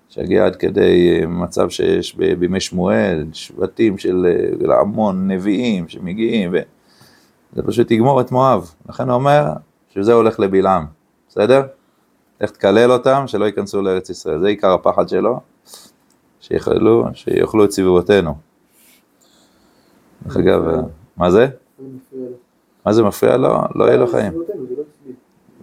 [0.08, 4.26] שיגיע עד כדי מצב שיש בימי שמואל, שבטים של
[4.80, 8.74] המון נביאים שמגיעים, וזה פשוט יגמור את מואב.
[8.88, 9.44] לכן הוא אומר
[9.94, 10.86] שזה הולך לבלעם,
[11.28, 11.62] בסדר?
[12.40, 14.40] איך תקלל אותם, שלא ייכנסו לארץ ישראל.
[14.40, 15.40] זה עיקר הפחד שלו,
[16.40, 18.45] שיאכלו, שיאכלו את סביבותינו.
[20.26, 20.62] דרך אגב,
[21.16, 21.46] מה זה?
[22.86, 23.54] מה זה מפריע לו?
[23.74, 24.32] לא יהיה לו חיים.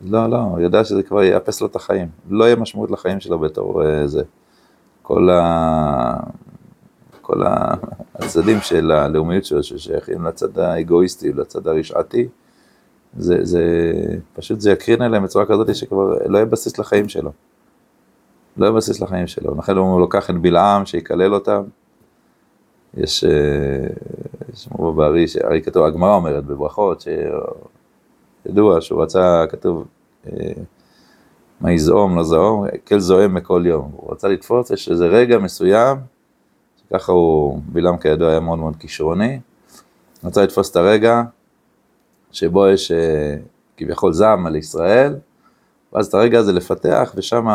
[0.06, 2.08] לא, לא, הוא יודע שזה כבר יאפס לו את החיים.
[2.30, 4.23] לא יהיה משמעות לחיים שלו בתור אה, זה.
[5.02, 6.19] כל, ה...
[7.21, 7.43] כל.
[8.15, 12.28] הצדדים של הלאומיות שלו ששייכים לצד האגואיסטי, לצד הרשעתי,
[13.17, 13.63] זה, זה
[14.34, 17.32] פשוט זה יקרין עליהם בצורה כזאת שכבר לא יהיה בסיס לחיים שלו.
[18.58, 19.56] לא יהיה בסיס לחיים שלו.
[19.58, 21.63] לכן הוא לוקח את בלעם שיקלל אותם.
[22.97, 23.26] יש,
[24.71, 27.03] מורה בארי, הרי כתוב, הגמרא אומרת בברכות,
[28.45, 29.85] שידוע שהוא רצה, כתוב,
[30.27, 30.51] אה,
[31.61, 33.91] מה יזעום, לא זעום, כל זועם בכל יום.
[33.95, 35.97] הוא רצה לתפוס, יש איזה רגע מסוים,
[36.93, 39.39] ככה הוא, בלעם כידוע היה מאוד מאוד כישרוני,
[40.23, 41.23] רצה לתפוס את הרגע
[42.31, 43.35] שבו יש אה,
[43.77, 45.15] כביכול זעם על ישראל,
[45.93, 47.47] ואז את הרגע הזה לפתח ושם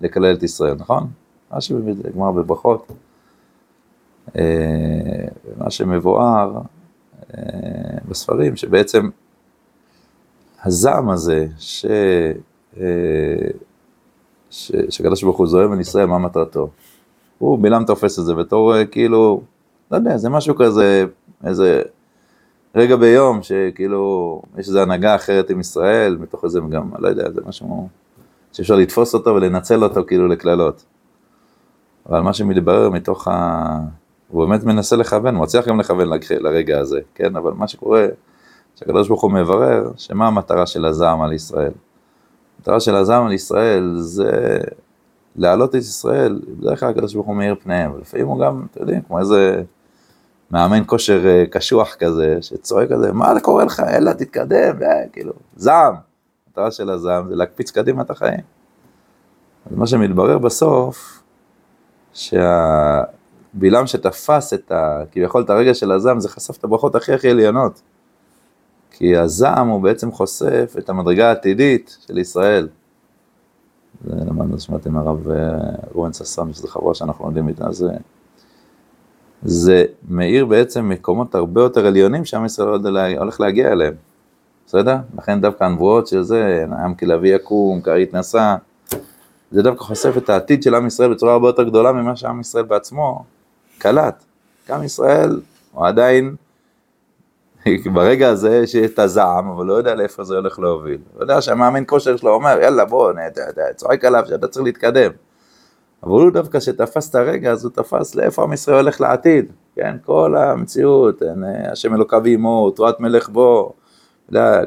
[0.00, 1.06] לקלל את ישראל, נכון?
[1.50, 2.86] מה שגמר בברכות.
[4.38, 6.60] אה, מה שמבואר
[7.34, 7.42] אה,
[8.08, 9.08] בספרים, שבעצם
[10.64, 11.86] הזעם הזה, ש...
[14.90, 16.68] שקדוש ברוך הוא זוהר על ישראל, מה מטרתו?
[17.38, 19.40] הוא בלעם תופס את זה בתור כאילו,
[19.90, 21.04] לא יודע, זה משהו כזה,
[21.44, 21.82] איזה
[22.74, 27.40] רגע ביום, שכאילו, יש איזו הנהגה אחרת עם ישראל, מתוך איזה גם, לא יודע, זה
[27.46, 27.88] משהו
[28.52, 30.84] שאפשר לתפוס אותו ולנצל אותו כאילו לקללות.
[32.08, 33.78] אבל מה שמתברר מתוך ה...
[34.28, 37.36] הוא באמת מנסה לכוון, הוא מצליח גם לכוון לרגע הזה, כן?
[37.36, 38.06] אבל מה שקורה,
[38.76, 41.72] שהקדוש ברוך הוא מברר, שמה המטרה של הזעם על ישראל?
[42.58, 44.58] המטרה של הזעם על ישראל זה
[45.36, 49.02] להעלות את ישראל, בדרך כלל הקדוש ברוך הוא מאיר פניהם, ולפעמים הוא גם, אתם יודעים,
[49.02, 49.62] כמו איזה
[50.50, 54.76] מאמן כושר אה, קשוח כזה, שצועק כזה, מה קורה לך, אלא תתקדם,
[55.12, 55.94] כאילו, זעם.
[56.46, 58.40] המטרה של הזעם זה להקפיץ קדימה את החיים.
[59.70, 61.22] אז מה שמתברר בסוף,
[63.56, 65.02] שהבלעם שתפס את ה...
[65.12, 67.82] כביכול את הרגע של הזעם, זה חשף את הברכות הכי הכי עליונות.
[68.90, 72.68] כי הזעם הוא בעצם חושף את המדרגה העתידית של ישראל.
[74.04, 75.58] זה למדנו שמעתם הרב אה,
[75.92, 77.88] רואן ססן, שזו חברה שאנחנו לומדים איתה, זה...
[79.42, 82.68] זה מאיר בעצם מקומות הרבה יותר עליונים שעם ישראל
[83.18, 83.94] הולך להגיע אליהם,
[84.66, 84.96] בסדר?
[85.18, 88.56] לכן דווקא הנבואות של זה, עם כלביא יקום, כרית נשא,
[89.50, 92.64] זה דווקא חושף את העתיד של עם ישראל בצורה הרבה יותר גדולה ממה שעם ישראל
[92.64, 93.24] בעצמו
[93.78, 94.24] קלט.
[94.70, 95.40] עם ישראל
[95.72, 96.36] הוא עדיין,
[97.94, 100.98] ברגע הזה יש את הזעם, אבל לא יודע לאיפה זה הולך להוביל.
[101.14, 103.12] הוא יודע שהמאמן כושר שלו אומר, יאללה בוא,
[103.76, 105.10] צועק עליו שאתה צריך להתקדם.
[106.02, 109.96] אבל הוא דווקא שתפס את הרגע, אז הוא תפס לאיפה עם ישראל הולך לעתיד, כן?
[110.04, 113.72] כל המציאות, אה, השם אלוקיו עמו, תרועת מלך בו,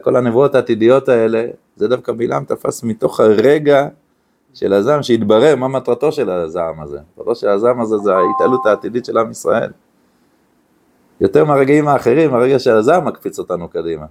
[0.02, 1.46] כל הנבואות העתידיות האלה,
[1.76, 3.88] זה דווקא בלעם תפס מתוך הרגע
[4.54, 7.00] של הזעם, שהתברר מה מטרתו של הזעם הזה.
[7.14, 9.72] מטרתו של הזעם הזה זה ההתעלות העתידית של עם ישראל.
[11.22, 14.06] יותר מהרגעים האחרים, הרגע של הזעם מקפיץ אותנו קדימה.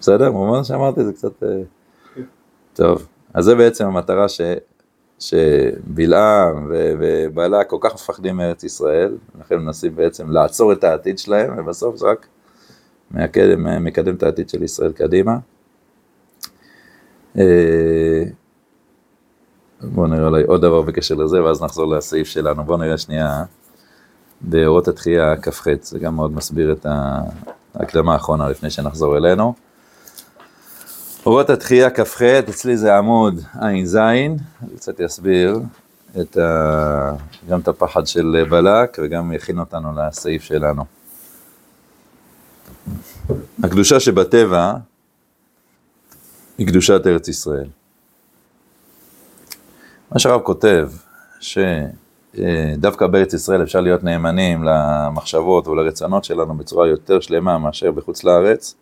[0.00, 0.32] בסדר?
[0.32, 1.42] מובן שאמרתי, זה קצת...
[1.42, 1.62] אה,
[2.74, 4.40] טוב, אז זה בעצם המטרה ש...
[5.18, 11.96] שבלעם ובעלה כל כך מפחדים מארץ ישראל, לכן מנסים בעצם לעצור את העתיד שלהם, ובסוף
[11.96, 12.26] זה רק
[13.10, 15.38] מקדם, מקדם את העתיד של ישראל קדימה.
[17.38, 18.24] אה,
[19.80, 22.64] בואו נראה אולי עוד דבר בקשר לזה, ואז נחזור לסעיף שלנו.
[22.64, 23.44] בואו נראה שנייה
[24.40, 26.86] באורות התחייה כ"ח, זה גם מאוד מסביר את
[27.74, 29.54] ההקדמה האחרונה לפני שנחזור אלינו.
[31.26, 34.36] אורות התחייה כ"ח, אצלי זה עמוד ע"ז, אני
[34.76, 35.60] קצת אסביר
[36.20, 37.12] את ה...
[37.48, 40.84] גם את הפחד של בלק וגם יכין אותנו לסעיף שלנו.
[43.64, 44.74] הקדושה שבטבע
[46.58, 47.66] היא קדושת ארץ ישראל.
[50.12, 50.90] מה שהרב כותב,
[51.40, 58.74] שדווקא בארץ ישראל אפשר להיות נאמנים למחשבות ולרצונות שלנו בצורה יותר שלמה מאשר בחוץ לארץ,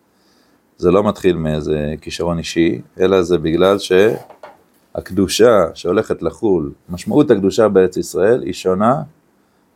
[0.77, 7.97] זה לא מתחיל מאיזה כישרון אישי, אלא זה בגלל שהקדושה שהולכת לחול, משמעות הקדושה בארץ
[7.97, 9.03] ישראל היא שונה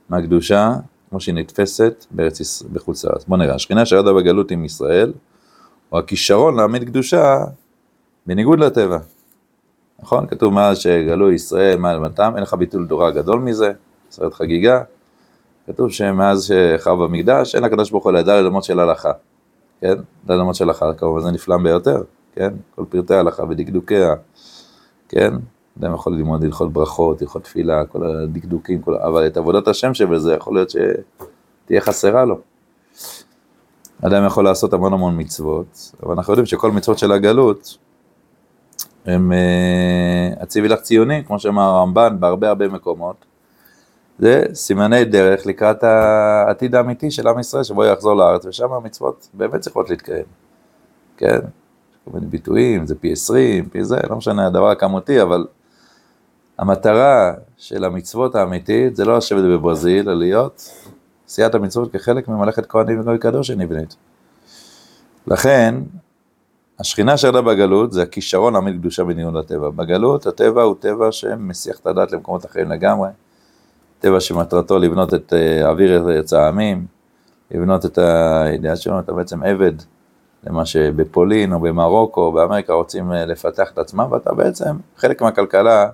[0.09, 0.73] מהקדושה
[1.11, 3.25] כמו שהיא נתפסת בארץ, בחוץ לארץ.
[3.25, 5.13] בוא נראה, השכינה שירדה בגלות עם ישראל,
[5.93, 7.45] או הכישרון להעמיד קדושה
[8.31, 8.99] בניגוד לטבע.
[10.03, 10.27] נכון?
[10.27, 13.73] כתוב מאז שגלו ישראל מעל מתם, אין לך ביטול תורה גדול מזה,
[14.11, 14.83] סרט חגיגה.
[15.67, 19.13] כתוב שמאז שחרב המקדש, אין לקדוש ברוך הוא לידע ללמוד של הלכה.
[19.81, 19.95] כן?
[20.29, 22.03] ללמוד של הלכה, כמובן זה נפלא ביותר,
[22.35, 22.55] כן?
[22.75, 24.15] כל פרטי ההלכה ודקדוקיה,
[25.09, 25.35] כן?
[25.81, 28.95] אדם יכול ללמוד הלכות ברכות, הלכות תפילה, כל הדקדוקים, כל...
[28.97, 32.39] אבל את עבודת השם שבזה יכול להיות שתהיה חסרה לו.
[34.03, 37.79] אדם יכול לעשות המון המון מצוות, אבל אנחנו יודעים שכל מצוות של הגלות
[39.07, 43.25] הם uh, הציבי לך ציונים, כמו שאמר הרמב"ן בהרבה הרבה מקומות.
[44.19, 49.61] זה סימני דרך לקראת העתיד האמיתי של עם ישראל, שבו יחזור לארץ, ושם המצוות באמת
[49.61, 50.25] צריכות להתקיים.
[51.17, 51.39] כן?
[52.05, 55.47] כל מיני ביטויים, זה פי 20, פי זה, לא משנה הדבר הכמותי, אבל
[56.59, 60.71] המטרה של המצוות האמיתית זה לא לשבת בברזיל, אלא להיות
[61.27, 63.97] עשיית המצוות כחלק ממלאכת כהנים וגוי קדוש שנבנית.
[65.27, 65.75] לכן,
[66.81, 69.71] השכינה שירדה בגלות זה הכישרון להעמיד קדושה בניהול הטבע.
[69.71, 73.09] בגלות הטבע הוא טבע שמסיח את הדת למקומות אחרים לגמרי.
[73.99, 76.87] טבע שמטרתו לבנות את אה, אוויר ארץ העמים,
[77.51, 79.73] לבנות את הידיעה שלנו, אתה בעצם עבד
[80.45, 85.89] למה שבפולין או במרוקו או באמריקה רוצים אה, לפתח את עצמם, ואתה בעצם חלק מהכלכלה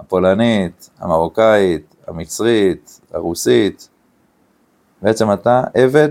[0.00, 3.88] הפולנית, המרוקאית, המצרית, הרוסית,
[5.02, 6.10] בעצם אתה עבד,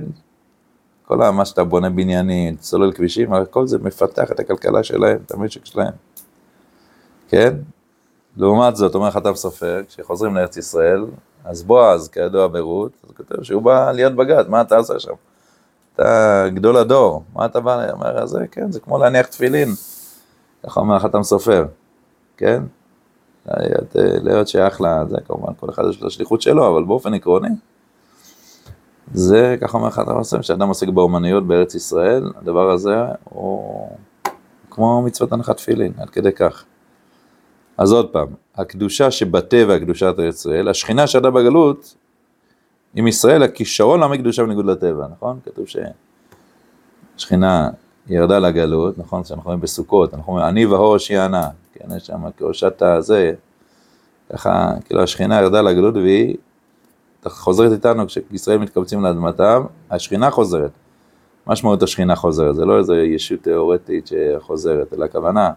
[1.11, 5.65] כל מה שאתה בונה בניינים, צולל כבישים, כל זה מפתח את הכלכלה שלהם, את המשק
[5.65, 5.93] שלהם,
[7.29, 7.53] כן?
[8.37, 11.05] לעומת זאת, אומר חתם סופר, כשחוזרים לארץ ישראל,
[11.45, 15.11] אז בועז, כידוע ברות, הוא כותב שהוא בא להיות בגד, מה אתה עושה שם?
[15.95, 17.91] אתה גדול הדור, מה אתה בא?
[17.91, 19.69] אומר, זה כן, זה כמו להניח תפילין,
[20.65, 21.65] ככה אומר חתם סופר,
[22.37, 22.63] כן?
[23.45, 27.49] להיות, להיות שייך לזה, כמובן, כל אחד יש לו השליחות שלו, אבל באופן עקרוני,
[29.13, 33.89] זה, ככה אומר חתם סופר, כשאדם עוסק באומנויות בארץ ישראל, הדבר הזה הוא
[34.69, 36.63] כמו מצוות הנחת תפילין, עד כדי כך.
[37.77, 41.95] אז עוד פעם, הקדושה שבטבע, קדושת ארץ ישראל, השכינה שעדה בגלות,
[42.95, 45.39] עם ישראל, הכישרון להעמיד קדושה בניגוד לטבע, נכון?
[45.45, 45.65] כתוב
[47.17, 47.69] שהשכינה
[48.07, 49.23] ירדה לגלות, נכון?
[49.23, 53.33] שאנחנו רואים בסוכות, אנחנו אומרים, אני והוש יענה, כן, יש שם כהושת הזה,
[54.33, 56.35] ככה, כאילו השכינה ירדה לגלות והיא
[57.27, 60.71] חוזרת איתנו כשישראל מתקבצים לאדמתם, השכינה חוזרת.
[61.47, 62.55] משמעות השכינה חוזרת?
[62.55, 65.51] זה לא איזו ישות תיאורטית שחוזרת, אלא הכוונה,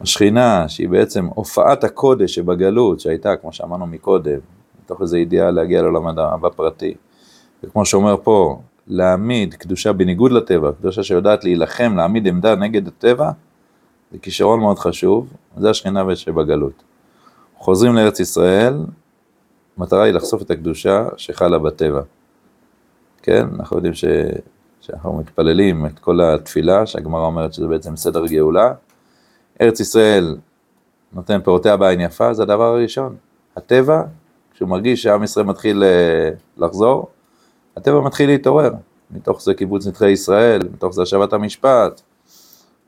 [0.00, 4.38] השכינה, שהיא בעצם הופעת הקודש שבגלות, שהייתה, כמו שאמרנו מקודם,
[4.84, 6.94] מתוך איזו ידיעה להגיע לעולם הבא פרטי.
[7.64, 13.30] וכמו שאומר פה, להעמיד קדושה בניגוד לטבע, קדושה שיודעת להילחם, להעמיד עמדה נגד הטבע,
[14.12, 16.82] זה כישרון מאוד חשוב, זה השכינה שבגלות.
[17.58, 18.78] חוזרים לארץ ישראל,
[19.78, 22.00] המטרה היא לחשוף את הקדושה שחלה בטבע.
[23.22, 24.04] כן, אנחנו יודעים ש...
[24.80, 28.72] שאנחנו מתפללים את כל התפילה, שהגמרא אומרת שזה בעצם סדר גאולה,
[29.60, 30.36] ארץ ישראל
[31.12, 33.16] נותן פירותיה בעין יפה, זה הדבר הראשון.
[33.56, 34.02] הטבע,
[34.54, 37.08] כשהוא מרגיש שעם ישראל מתחיל אה, לחזור,
[37.76, 38.72] הטבע מתחיל להתעורר.
[39.10, 42.00] מתוך זה קיבוץ נדחי ישראל, מתוך זה השבת המשפט,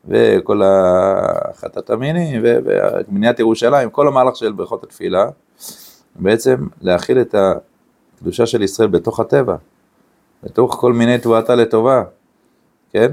[0.09, 5.28] וכל החטאת המינים, ובניית ירושלים, כל המהלך של ברכות התפילה,
[6.19, 9.57] בעצם להכיל את הקדושה של ישראל בתוך הטבע,
[10.43, 12.05] בתוך כל מיני תבואתה לטובה,
[12.93, 13.12] כן?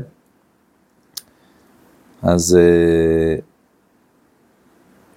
[2.22, 3.36] אז אה,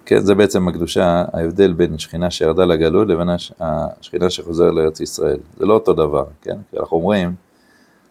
[0.05, 3.27] כן, זה בעצם הקדושה, ההבדל בין שכינה שירדה לגלות לבין
[3.59, 5.37] השכינה שחוזרת לארץ ישראל.
[5.57, 6.57] זה לא אותו דבר, כן?
[6.71, 7.35] כי אנחנו אומרים,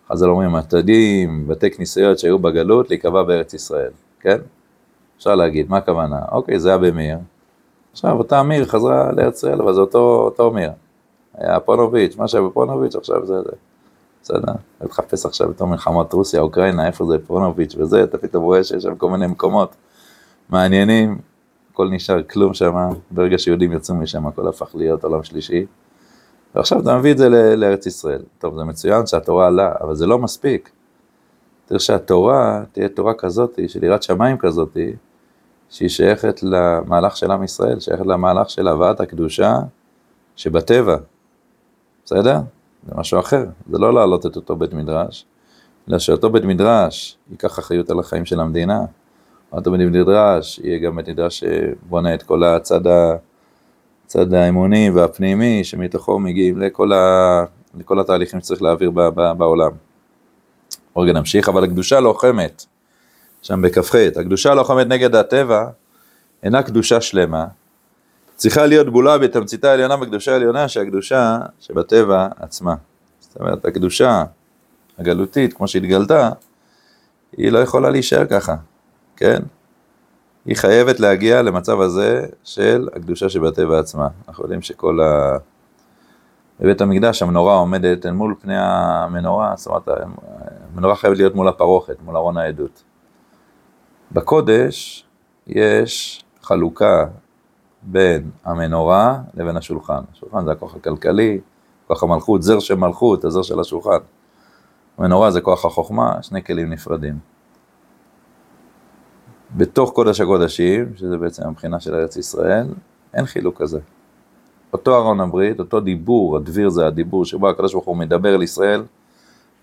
[0.08, 4.38] חז"ל אומרים, עתדים, בתי כנסיות שהיו בגלות, להיקבע בארץ ישראל, כן?
[5.18, 6.20] אפשר להגיד, מה הכוונה?
[6.32, 7.18] אוקיי, זה היה במיר.
[7.96, 10.70] עכשיו, אותה מיר חזרה לארץ ישראל, אבל זה אותו, אותו מיר.
[11.34, 13.50] היה פונוביץ', מה שהיה בפונוביץ', עכשיו זה זה.
[14.22, 18.64] בסדר, אני תחפש עכשיו בתור מלחמות רוסיה, אוקראינה, איפה זה פרונוביץ' וזה, אתה פתאום רואה
[18.64, 19.74] שיש שם כל מיני מקומות
[20.48, 21.18] מעניינים,
[21.72, 22.74] הכל נשאר כלום שם,
[23.10, 25.66] ברגע שיהודים יצאו משם הכל הפך להיות עולם שלישי.
[26.54, 28.22] ועכשיו אתה מביא את זה לארץ ישראל.
[28.38, 30.70] טוב, זה מצוין שהתורה עלה, אבל זה לא מספיק.
[31.68, 34.76] צריך שהתורה תהיה תורה כזאת, של יראת שמיים כזאת,
[35.70, 39.58] שהיא שייכת למהלך של עם ישראל, שייכת למהלך של הבאת הקדושה
[40.36, 40.96] שבטבע.
[42.04, 42.38] בסדר?
[42.86, 45.26] זה משהו אחר, זה לא להעלות את אותו בית מדרש,
[45.88, 48.84] אלא שאותו בית מדרש ייקח אחריות על החיים של המדינה,
[49.52, 53.16] אותו בית מדרש יהיה גם בית מדרש שבונה את כל הצד, ה,
[54.06, 57.44] הצד האמוני והפנימי, שמתוכו מגיעים לכל, ה,
[57.78, 59.70] לכל התהליכים שצריך להעביר ב, ב, בעולם.
[60.96, 62.66] רגע נמשיך, אבל הקדושה לוחמת,
[63.46, 65.66] שם בכ"ח, הקדושה לוחמת נגד הטבע
[66.42, 67.46] אינה קדושה שלמה,
[68.36, 72.74] צריכה להיות בולה בתמציתה העליונה בקדושה העליונה שהקדושה שבטבע עצמה.
[73.20, 74.24] זאת אומרת, הקדושה
[74.98, 76.30] הגלותית, כמו שהתגלתה,
[77.36, 78.56] היא לא יכולה להישאר ככה,
[79.16, 79.42] כן?
[80.44, 84.08] היא חייבת להגיע למצב הזה של הקדושה שבטבע עצמה.
[84.28, 85.36] אנחנו יודעים שכל ה...
[86.60, 89.88] בבית המקדש המנורה עומדת אל מול פני המנורה, זאת אומרת,
[90.74, 92.82] המנורה חייבת להיות מול הפרוכת, מול ארון העדות.
[94.12, 95.04] בקודש
[95.46, 97.06] יש חלוקה
[97.82, 100.02] בין המנורה לבין השולחן.
[100.12, 101.40] השולחן זה הכוח הכלכלי,
[101.86, 103.98] כוח המלכות, זר של מלכות, הזר של השולחן.
[104.98, 107.18] המנורה זה כוח החוכמה, שני כלים נפרדים.
[109.56, 112.66] בתוך קודש הקודשים, שזה בעצם הבחינה של ארץ ישראל,
[113.14, 113.80] אין חילוק כזה.
[114.72, 118.84] אותו ארון הברית, אותו דיבור, הדביר זה הדיבור שבו הקדוש ברוך הוא מדבר אל ישראל,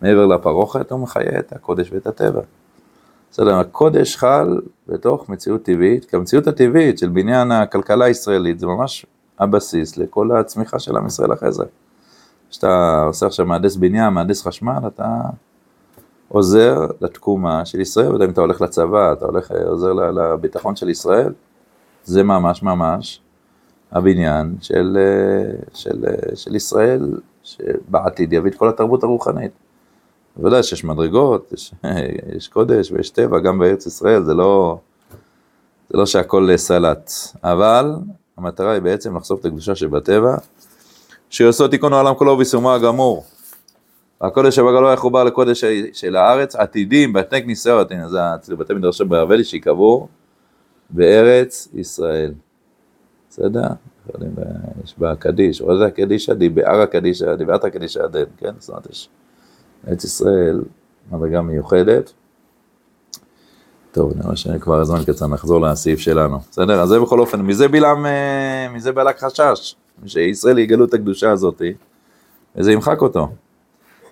[0.02, 2.42] מעבר לפרוכת, הוא מחיה את הקודש ואת הטבע.
[3.34, 9.06] בסדר, הקודש חל בתוך מציאות טבעית, כי המציאות הטבעית של בניין הכלכלה הישראלית זה ממש
[9.40, 11.64] הבסיס לכל הצמיחה של עם ישראל אחרי זה.
[12.50, 15.22] כשאתה עושה עכשיו מהנדס בניין, מהנדס חשמל, אתה
[16.28, 21.34] עוזר לתקומה של ישראל, ואם אתה הולך לצבא, אתה הולך, עוזר לביטחון של ישראל,
[22.04, 23.22] זה ממש ממש
[23.92, 24.98] הבניין של,
[25.74, 26.06] של,
[26.36, 29.52] של ישראל, שבעתיד יביא את כל התרבות הרוחנית.
[30.38, 31.74] בוודאי שיש מדרגות, יש,
[32.38, 34.78] יש קודש ויש טבע, גם בארץ ישראל, זה לא,
[35.90, 37.12] זה לא שהכל סלט,
[37.44, 37.96] אבל
[38.38, 40.36] המטרה היא בעצם לחשוף את הקדושה שבטבע,
[41.30, 43.24] שיעשו תיקון העולם כולו ויישומו הגמור.
[44.22, 45.64] הקודש שבגלו יחובר לקודש
[45.94, 50.08] של הארץ, עתידים, בתי כניסות, הנה זה אצלי בתי מדרשו באבלי שיקבעו
[50.90, 52.34] בארץ ישראל.
[53.30, 53.68] בסדר?
[54.84, 58.52] יש בה קדיש, זה הקדישא דיבער הקדישא, דיברת הקדישא עדן, כן?
[58.60, 59.10] זאת אומרת, יש
[59.88, 60.62] ארץ ישראל,
[61.12, 62.14] מדרגה מיוחדת.
[63.92, 66.40] טוב, נראה שכבר הזמן קצר, נחזור לסעיף שלנו.
[66.52, 66.82] בסדר?
[66.82, 69.76] אז זה בכל אופן, מזה בלעם, אה, מזה בלק חשש,
[70.06, 71.62] שישראל יגלו את הקדושה הזאת,
[72.56, 73.30] וזה ימחק אותו.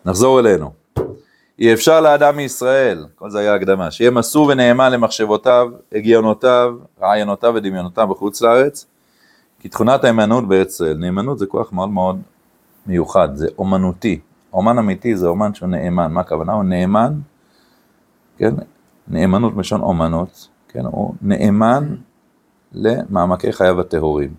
[0.06, 0.72] נחזור אלינו.
[1.60, 8.08] אי אפשר לאדם מישראל, כל זה היה הקדמה, שיהיה מסור ונאמן למחשבותיו, הגיונותיו, רעיונותיו ודמיונותיו
[8.08, 8.86] בחוץ לארץ,
[9.60, 12.22] כי תכונת ההימנעות ישראל, נאמנות זה כוח מאוד מאוד
[12.88, 14.20] מיוחד, זה אומנותי.
[14.54, 16.54] אומן אמיתי זה אומן שהוא נאמן, מה הכוונה?
[16.54, 17.14] הוא נאמן,
[18.38, 18.54] כן?
[19.08, 20.86] נאמנות מלשון אומנות, כן?
[20.86, 21.96] הוא נאמן
[22.74, 24.34] למעמקי חייו הטהורים.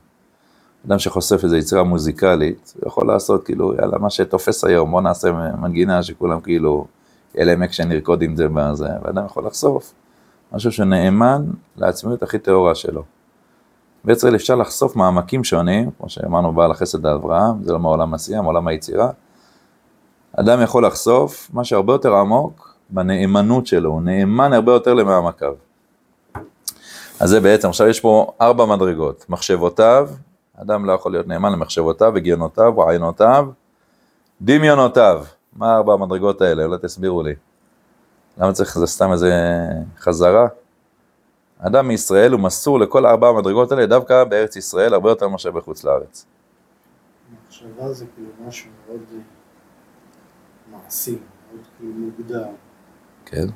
[0.87, 5.33] אדם שחושף איזו יצירה מוזיקלית, הוא יכול לעשות כאילו, יאללה, מה שתופס היום, בוא נעשה
[5.33, 6.87] מנגינה שכולם כאילו,
[7.35, 9.95] יהיה להם אקשן לרקוד עם זה בזה, ואדם יכול לחשוף
[10.53, 11.45] משהו שנאמן
[11.77, 13.03] לעצמיות הכי טהורה שלו.
[14.05, 18.69] בישראל אפשר לחשוף מעמקים שונים, כמו שאמרנו בעל החסד לאברהם, זה לא מעולם עשייה, מעולם
[18.69, 19.11] היצירה.
[20.37, 25.55] אדם יכול לחשוף משהו הרבה יותר עמוק בנאמנות שלו, הוא נאמן הרבה יותר למעמקיו.
[27.21, 30.11] אז זה בעצם, עכשיו יש פה ארבע מדרגות, מחשבותיו,
[30.57, 33.49] אדם לא יכול להיות נאמן למחשבותיו, הגיונותיו, רעיונותיו,
[34.43, 35.25] דמיונותיו.
[35.57, 36.65] מה ארבע המדרגות האלה?
[36.65, 37.35] אולי תסבירו לי.
[38.39, 39.33] למה צריך, זה סתם איזה
[39.99, 40.47] חזרה?
[41.59, 45.85] אדם מישראל הוא מסור לכל ארבע המדרגות האלה דווקא בארץ ישראל, הרבה יותר מאשר בחוץ
[45.85, 46.27] לארץ.
[47.47, 49.01] מחשבה זה כאילו משהו מאוד
[50.93, 51.19] מעשי,
[51.53, 52.47] מאוד כאילו מוגדר.
[53.25, 53.47] כן.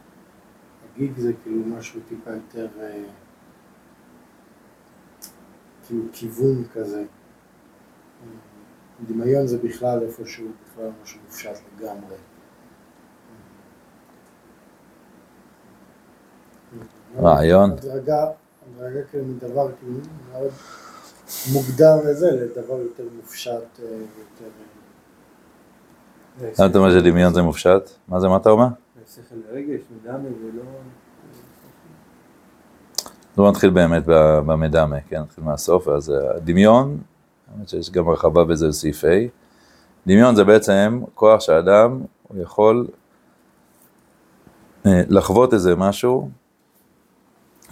[0.94, 3.02] הגיג זה כאילו משהו טיפה יותר, אה,
[5.86, 7.04] כאילו כיוון כזה.
[9.06, 12.16] דמיון זה בכלל איפשהו, בכלל משהו מופשט לגמרי.
[17.18, 17.70] רעיון.
[17.70, 18.26] הדרגה,
[18.66, 19.98] הדרגה כאילו מדבר כאילו
[20.32, 20.50] מאוד
[21.52, 24.50] מוגדר וזה, לדבר יותר מופשט, אה, יותר...
[26.40, 27.90] למה אתה אומר שדמיון זה מופשט?
[28.08, 28.66] מה זה, מה אתה אומר?
[33.38, 36.98] לא נתחיל באמת במדמה, כן, נתחיל מהסוף, אז הדמיון,
[37.54, 39.08] האמת שיש גם הרחבה בזה בסעיף A,
[40.06, 42.86] דמיון זה בעצם כוח שאדם, הוא יכול
[44.86, 46.30] אה, לחוות איזה משהו,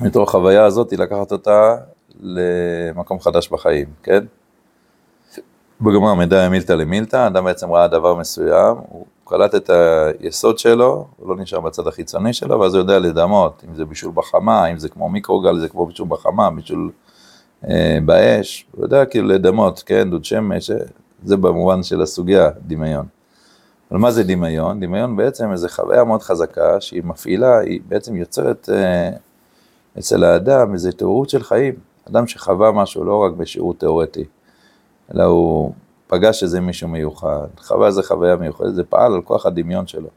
[0.01, 1.77] מתוך החוויה הזאת, לקחת אותה
[2.21, 4.25] למקום חדש בחיים, כן?
[5.81, 9.71] בגמרא מידע מילתא למילתא, אדם בעצם ראה דבר מסוים, הוא קלט את
[10.21, 14.13] היסוד שלו, הוא לא נשאר בצד החיצוני שלו, ואז הוא יודע לדמות, אם זה בישול
[14.15, 16.91] בחמה, אם זה כמו מיקרוגל, זה כמו בישול בחמה, בישול
[17.69, 20.71] אה, באש, הוא יודע כאילו לדמות, כן, דוד שמש,
[21.25, 23.07] זה במובן של הסוגיה, דמיון.
[23.91, 24.81] אבל מה זה דמיון?
[24.81, 29.11] דמיון בעצם איזו חוויה מאוד חזקה, שהיא מפעילה, היא בעצם יוצרת אה,
[29.99, 31.75] אצל האדם איזו תיאורות של חיים.
[32.11, 34.25] אדם שחווה משהו לא רק בשיעור תיאורטי,
[35.15, 35.73] אלא הוא
[36.07, 40.09] פגש איזה מישהו מיוחד, חווה איזה חוויה מיוחדת, זה פעל על כוח הדמיון שלו,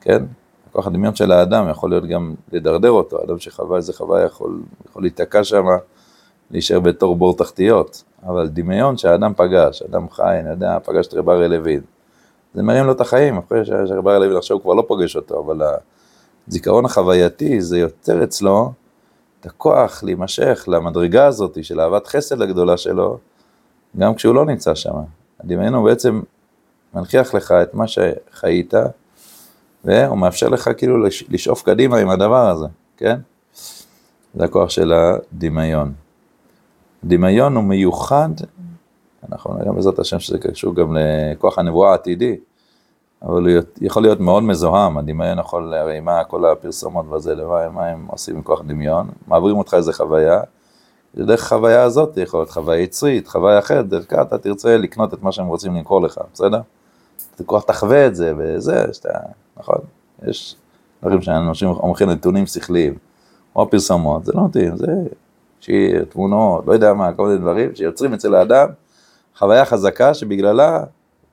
[0.00, 0.24] כן?
[0.72, 5.02] כוח הדמיון של האדם יכול להיות גם לדרדר אותו, אדם שחווה איזה חוויה יכול, יכול
[5.02, 5.64] להיתקע שם,
[6.50, 11.28] להישאר בתור בור תחתיות, אבל דמיון שהאדם פגש, אדם חי, אני יודע, פגש את רב
[11.28, 11.80] אריה לוין,
[12.54, 15.40] זה מרים לו את החיים, אחרי שרב אריה לוין עכשיו הוא כבר לא פוגש אותו,
[15.44, 15.62] אבל
[16.48, 18.72] הזיכרון החווייתי זה יוצר אצלו
[19.40, 23.18] את הכוח להימשך למדרגה הזאת של אהבת חסד הגדולה שלו,
[23.98, 24.94] גם כשהוא לא נמצא שם.
[25.40, 26.20] הדמיון הוא בעצם
[26.94, 28.74] מנכיח לך את מה שחיית,
[29.84, 33.20] והוא מאפשר לך כאילו לשאוף קדימה עם הדבר הזה, כן?
[34.34, 35.92] זה הכוח של הדמיון.
[37.04, 38.28] דמיון הוא מיוחד,
[39.28, 42.36] אנחנו נראה בעזרת השם שזה קשור גם לכוח הנבואה העתידי,
[43.22, 47.86] אבל הוא יכול להיות מאוד מזוהם, הדמיון יכול, הרי מה כל הפרסומות וזה, למה, מה
[47.86, 50.40] הם עושים עם כוח דמיון, מעבירים אותך איזה חוויה,
[51.26, 55.32] דרך החוויה הזאת יכול להיות חוויה יצרית, חוויה אחרת, דרכה אתה תרצה לקנות את מה
[55.32, 56.60] שהם רוצים למכור לך, בסדר?
[57.34, 59.08] אתה כוח תחווה את זה וזה, שאתה,
[59.56, 59.78] נכון?
[60.28, 60.56] יש
[61.02, 62.94] דברים שאנשים אומרים נתונים שכליים,
[63.56, 64.86] או הפרסומות, זה לא מתאים, זה
[65.60, 68.68] שיר, תמונות, לא יודע מה, כל מיני דברים שיוצרים אצל האדם
[69.38, 70.84] חוויה חזקה שבגללה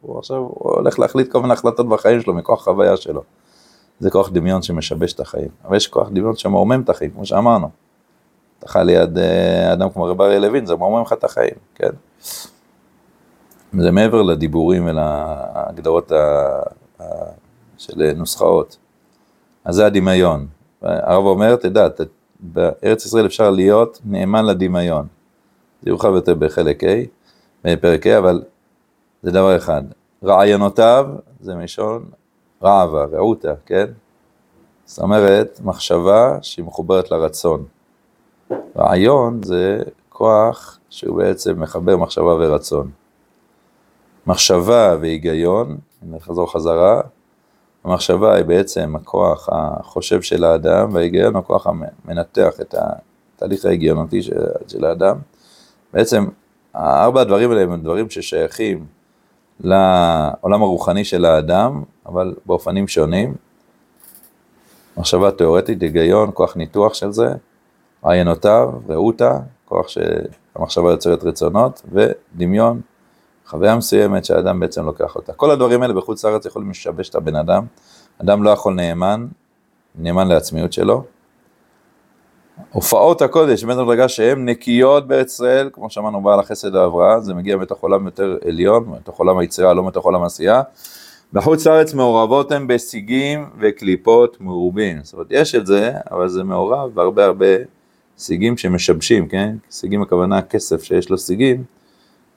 [0.02, 3.22] הוא עכשיו הוא הולך להחליט כל מיני החלטות בחיים שלו מכוח חוויה שלו.
[4.00, 7.70] זה כוח דמיון שמשבש את החיים, אבל יש כוח דמיון שמרומם את החיים, כמו שאמרנו.
[8.72, 11.90] אתה ליד אה, אדם כמו רב אריה לוין, זה מרומם לך את החיים, כן?
[13.80, 16.16] זה מעבר לדיבורים ולהגדרות ה...
[17.02, 17.04] ה...
[17.78, 18.78] של נוסחאות.
[19.66, 20.48] אז זה הדמיון.
[20.82, 22.02] הרב אומר, תדע, ת...
[22.40, 25.08] בארץ ישראל אפשר להיות נאמן לדמיון.
[25.82, 26.88] זה יורחב יותר בחלק A,
[27.64, 28.44] בפרק A, אבל
[29.24, 29.84] זה דבר אחד.
[30.24, 31.06] רעיונותיו,
[31.40, 32.06] זה מלשון
[32.64, 33.86] רעבה, רעותה, כן?
[34.86, 37.66] זאת אומרת, מחשבה שהיא מחוברת לרצון.
[38.78, 42.92] רעיון זה כוח שהוא בעצם מחבר מחשבה ורצון.
[44.28, 47.02] מחשבה והיגיון, נחזור חזרה,
[47.84, 54.46] המחשבה היא בעצם הכוח החושב של האדם, וההיגיון הוא הכוח המנתח את התהליך ההגיונותי של,
[54.68, 55.18] של האדם.
[55.94, 56.26] בעצם,
[56.76, 58.86] ארבע הדברים האלה הם דברים ששייכים
[59.60, 63.36] לעולם הרוחני של האדם, אבל באופנים שונים.
[64.98, 67.34] מחשבה תיאורטית, היגיון, כוח ניתוח של זה,
[68.06, 72.82] רעיונותיו, רעותה, כוח שהמחשבה יוצרת רצונות, ודמיון,
[73.48, 75.34] חוויה מסוימת שהאדם בעצם לוקח אותה.
[75.34, 77.66] כל הדברים האלה בחוץ לארץ יכולים לשבש את הבן אדם.
[78.22, 79.28] אדם לא יכול נאמן,
[79.96, 81.04] נאמן לעצמיות שלו.
[82.72, 87.58] הופעות הקודש בין הדרגה שהן נקיות בארץ ישראל, כמו שאמרנו בעל החסד וההבראה, זה מגיע
[87.58, 90.62] מתוך עולם יותר עליון, מתוך עולם היצירה, לא מתוך עולם העשייה.
[91.34, 95.00] בחוץ לארץ מעורבות הן בשיגים וקליפות מרובים.
[95.04, 97.46] זאת אומרת, יש את זה, אבל זה מעורב בהרבה הרבה
[98.18, 99.56] סיגים שמשבשים, כן?
[99.72, 101.64] סיגים הכוונה כסף שיש לו סיגים.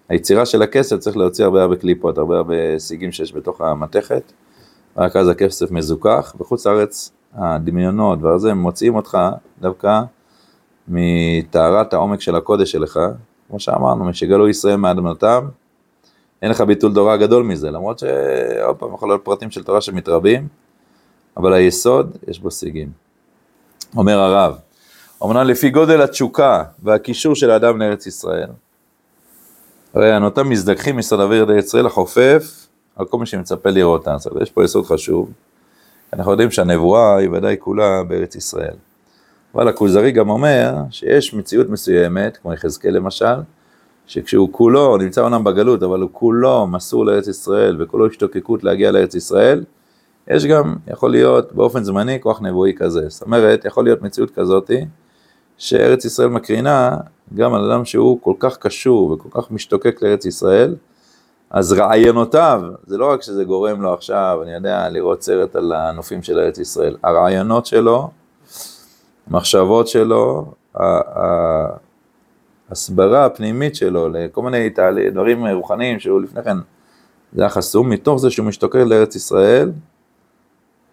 [0.08, 4.32] היצירה של הכסף צריך להוציא הרבה הרבה קליפות, הרבה הרבה סיגים שיש בתוך המתכת.
[4.96, 6.34] רק אז הכסף מזוכח.
[6.38, 9.18] בחוץ לארץ הדמיונות והזה מוצאים אותך
[9.60, 10.02] דווקא
[10.88, 13.00] מטהרת העומק של הקודש שלך,
[13.48, 15.48] כמו שאמרנו, משגלו ישראל מאדמתם,
[16.42, 20.48] אין לך ביטול תורה גדול מזה, למרות שעוד פעם יכול להיות פרטים של תורה שמתרבים,
[21.36, 22.90] אבל היסוד, יש בו סיגים.
[23.96, 24.58] אומר הרב,
[25.24, 28.48] אמנם לפי גודל התשוקה והקישור של האדם לארץ ישראל,
[29.94, 32.66] הרי הנותם מזדככים אוויר לארץ ישראל החופף
[32.96, 34.18] על כל מי שמצפה לראותה.
[34.18, 35.32] זאת אומרת, יש פה יסוד חשוב.
[36.12, 38.74] אנחנו יודעים שהנבואה היא ודאי כולה בארץ ישראל.
[39.54, 43.34] אבל הכוזרי גם אומר שיש מציאות מסוימת, כמו יחזקאל למשל,
[44.06, 49.14] שכשהוא כולו, נמצא אומנם בגלות, אבל הוא כולו מסור לארץ ישראל וכולו השתוקקות להגיע לארץ
[49.14, 49.64] ישראל,
[50.28, 53.08] יש גם, יכול להיות באופן זמני כוח נבואי כזה.
[53.08, 54.84] זאת אומרת, יכול להיות מציאות כזאתי,
[55.58, 56.96] שארץ ישראל מקרינה
[57.34, 60.76] גם על אדם שהוא כל כך קשור וכל כך משתוקק לארץ ישראל,
[61.50, 66.22] אז רעיונותיו, זה לא רק שזה גורם לו עכשיו, אני יודע, לראות סרט על הנופים
[66.22, 68.10] של ארץ ישראל, הרעיונות שלו,
[69.30, 70.52] המחשבות שלו,
[72.70, 74.70] ההסברה הפנימית שלו לכל מיני
[75.12, 76.56] דברים רוחניים שהוא לפני כן,
[77.32, 79.72] זה היה חסום, מתוך זה שהוא משתוקק לארץ ישראל,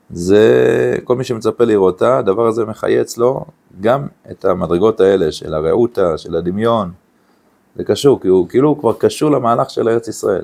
[0.10, 3.45] זה כל מי שמצפה לראותה, הדבר הזה מחיה אצלו
[3.82, 6.91] גם את המדרגות האלה של הרעותה, של הדמיון,
[7.76, 10.43] זה קשור, כי הוא כאילו הוא כבר קשור למהלך של ארץ ישראל,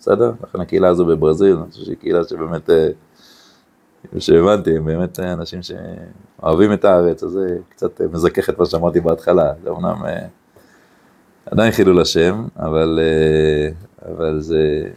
[0.00, 0.32] בסדר?
[0.42, 2.88] לכן הקהילה הזו בברזיל, אני חושב שהיא קהילה שבאמת, אה,
[4.18, 9.52] שהבנתי, הם באמת אנשים שאוהבים את הארץ, אז זה קצת מזכך את מה שאמרתי בהתחלה,
[9.64, 10.26] זה אמנם אה,
[11.46, 13.68] עדיין חילול השם, אבל, אה,
[14.12, 14.90] אבל זה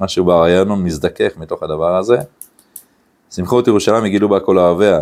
[0.00, 2.16] משהו ברעיון מזדכך מתוך הדבר הזה.
[3.34, 4.98] שמחו את ירושלים יגילו בה כל אוהביה.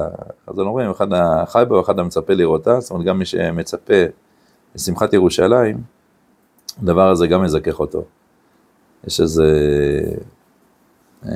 [0.47, 3.95] אז אנחנו אומרים, אחד החי בה ואחד המצפה לראותה, זאת אומרת גם מי שמצפה
[4.75, 5.83] לשמחת ירושלים,
[6.83, 8.05] הדבר הזה גם מזכך אותו.
[9.07, 9.45] יש איזה...
[11.27, 11.33] אה,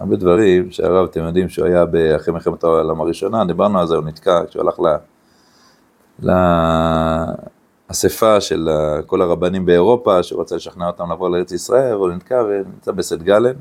[0.00, 1.84] הרבה דברים שהרב, אתם יודעים שהוא היה
[2.16, 4.80] אחרי מלחמת העולם הראשונה, דיברנו על זה, הוא נתקע, כשהוא הלך.
[7.90, 8.68] לאספה של
[9.06, 13.54] כל הרבנים באירופה, שהוא רצה לשכנע אותם לבוא לארץ ישראל, והוא נתקע ונמצא בסט גלן.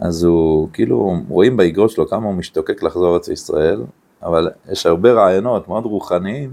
[0.00, 3.82] אז הוא, כאילו, רואים באגרות שלו כמה הוא משתוקק לחזור לארץ ישראל,
[4.22, 6.52] אבל יש הרבה רעיונות מאוד רוחניים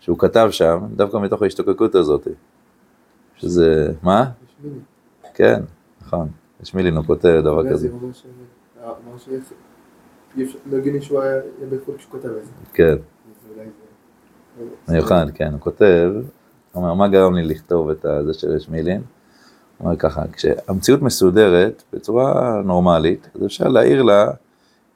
[0.00, 2.28] שהוא כתב שם, דווקא מתוך ההשתוקקות הזאת.
[3.36, 4.30] שזה, מה?
[5.34, 5.62] כן,
[6.02, 6.28] נכון.
[6.62, 7.88] יש מילין, הוא כותב דבר כזה.
[10.66, 11.40] לא הגיוני שהוא היה
[11.70, 12.50] בחו"ל כשהוא כותב את זה.
[12.72, 12.96] כן.
[14.88, 16.12] מיוחד, כן, הוא כותב,
[16.72, 18.96] הוא אומר, מה גרם לי לכתוב את זה של שמילין?
[18.96, 19.04] הוא
[19.80, 24.30] אומר ככה, כשהמציאות מסודרת בצורה נורמלית, אז אפשר להעיר לה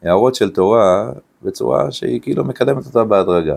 [0.02, 1.10] הערות של תורה
[1.42, 3.56] בצורה שהיא כאילו מקדמת אותה בהדרגה.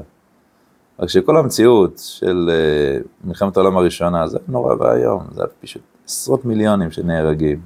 [0.99, 6.91] רק שכל המציאות של uh, מלחמת העולם הראשונה, זה נורא ואיום, זה פשוט עשרות מיליונים
[6.91, 7.59] שנהרגים.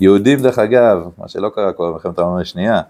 [0.00, 2.80] יהודים, דרך אגב, מה שלא קרה כבר במלחמת העולם השנייה,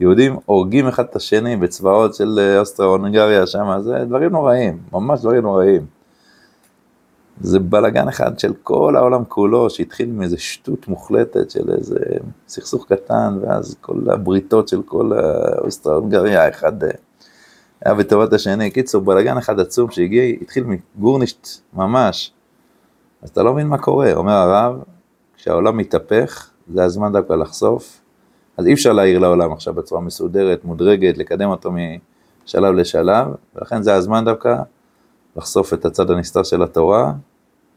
[0.00, 5.42] יהודים הורגים אחד את השני בצבאות של אה, אוסטרו-הונגריה שם, זה דברים נוראים, ממש דברים
[5.42, 6.01] נוראים.
[7.42, 11.98] זה בלאגן אחד של כל העולם כולו, שהתחיל מאיזה שטות מוחלטת של איזה
[12.48, 16.90] סכסוך קטן, ואז כל הבריתות של כל האוסטרו-הונגריה, אחד אה,
[17.84, 18.70] היה בטובת השני.
[18.70, 22.32] קיצור, בלאגן אחד עצום שהגיע, התחיל מגורנישט ממש.
[23.22, 24.82] אז אתה לא מבין מה קורה, אומר הרב,
[25.36, 28.00] כשהעולם מתהפך, זה הזמן דווקא לחשוף.
[28.56, 33.26] אז אי אפשר להעיר לעולם עכשיו בצורה מסודרת, מודרגת, לקדם אותו משלב לשלב,
[33.56, 34.56] ולכן זה הזמן דווקא
[35.36, 37.12] לחשוף את הצד הנסתר של התורה,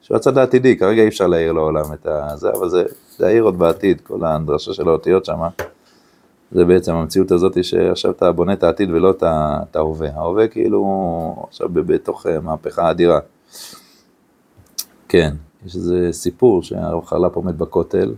[0.05, 2.83] שהוא הצד העתידי, כרגע אי אפשר להעיר לעולם את זה, אבל זה,
[3.17, 5.39] זה יעיר עוד בעתיד, כל הדרשה של האותיות שם.
[6.51, 10.09] זה בעצם המציאות הזאת שעכשיו אתה בונה את העתיד ולא את ההווה.
[10.09, 13.19] ההווה כאילו עכשיו בתוך אה, מהפכה אדירה.
[15.09, 15.33] כן,
[15.65, 18.13] יש איזה סיפור שהרב חרל"פ עומד בכותל,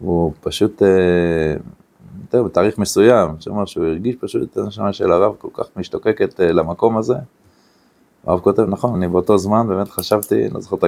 [0.00, 0.82] והוא פשוט,
[2.22, 6.52] יותר בתאריך מסוים, שאומר שהוא הרגיש פשוט את הנשמה של הרב כל כך משתוקקת אה,
[6.52, 7.14] למקום הזה.
[8.28, 10.82] הרב כותב, נכון, אני באותו זמן באמת חשבתי, אני לא זוכר את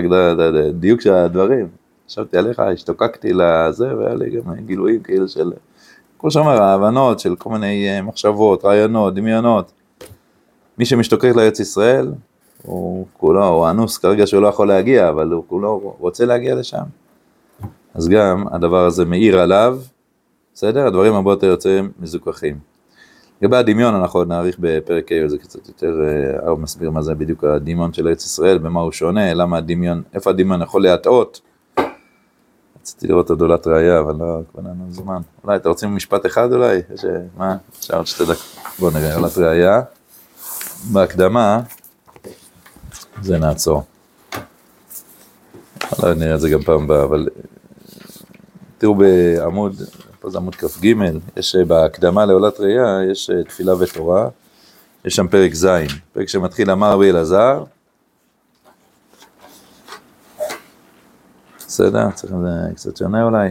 [0.54, 1.68] הדיוק של הדברים,
[2.08, 5.52] חשבתי עליך, השתוקקתי לזה, והיה לי גם גילויים כאילו של,
[6.18, 9.72] כמו שאומר, ההבנות של כל מיני אה, מחשבות, רעיונות, דמיונות.
[10.78, 12.12] מי שמשתוקק לארץ ישראל,
[12.62, 16.84] הוא כולו, הוא אנוס כרגע שהוא לא יכול להגיע, אבל הוא כולו רוצה להגיע לשם.
[17.94, 19.78] אז גם הדבר הזה מאיר עליו,
[20.54, 20.86] בסדר?
[20.86, 22.69] הדברים הרבה יותר יוצאים מזוכחים.
[23.42, 27.14] לגבי הדמיון אנחנו עוד נאריך בפרק ה', זה קצת יותר, אה, הרב מסביר מה זה
[27.14, 31.40] בדיוק הדמיון של ארץ ישראל, במה הוא שונה, למה הדמיון, איפה הדמיון יכול להטעות.
[32.80, 35.20] רציתי לראות עוד עולת ראייה, אבל לא, כבר אין לנו זמן.
[35.44, 36.80] אולי אתם רוצים משפט אחד אולי?
[36.94, 37.56] יש, אה, מה?
[37.78, 38.56] אפשר עוד שתי דקות.
[38.78, 39.82] בואו נראה, עולת ראייה.
[40.92, 41.60] בהקדמה,
[43.22, 43.82] זה נעצור.
[46.02, 47.28] אולי נראה את זה גם פעם הבאה, אבל
[48.78, 49.74] תראו בעמוד,
[50.20, 50.94] פה זה עמוד כ"ג,
[51.36, 54.28] יש אה, בהקדמה לעולת ראייה, יש אה, תפילה ותורה,
[55.04, 55.66] יש שם פרק ז',
[56.12, 57.64] פרק שמתחיל אמר רבי אלעזר,
[61.58, 63.48] בסדר, צריך זה קצת שונה אולי,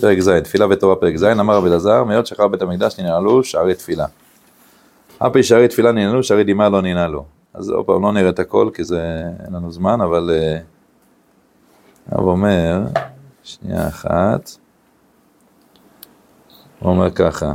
[0.00, 3.74] פרק ז', תפילה ותורה פרק ז', אמר רבי אלעזר, מיות שחר בית המקדש ננעלו שערי
[3.74, 4.06] תפילה.
[5.18, 7.24] אף פי שערי תפילה ננעלו, שערי דמעה לא ננעלו.
[7.54, 10.30] אז עוד פעם, לא נראה את הכל, כי זה, אין לנו זמן, אבל...
[10.32, 10.58] אה,
[12.10, 12.80] הרב אומר,
[13.42, 14.50] שנייה אחת,
[16.80, 17.54] הוא אומר ככה,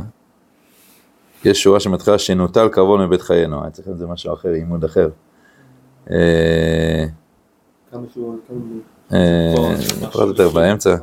[1.44, 5.08] יש שורה שמתחילה שנוטל כבוד מבית חיינו, היה צריך לזה משהו אחר, עימוד אחר.
[6.10, 7.04] אה,
[7.90, 8.58] כמה שורות, כמה...
[9.12, 10.96] אה, יותר באמצע,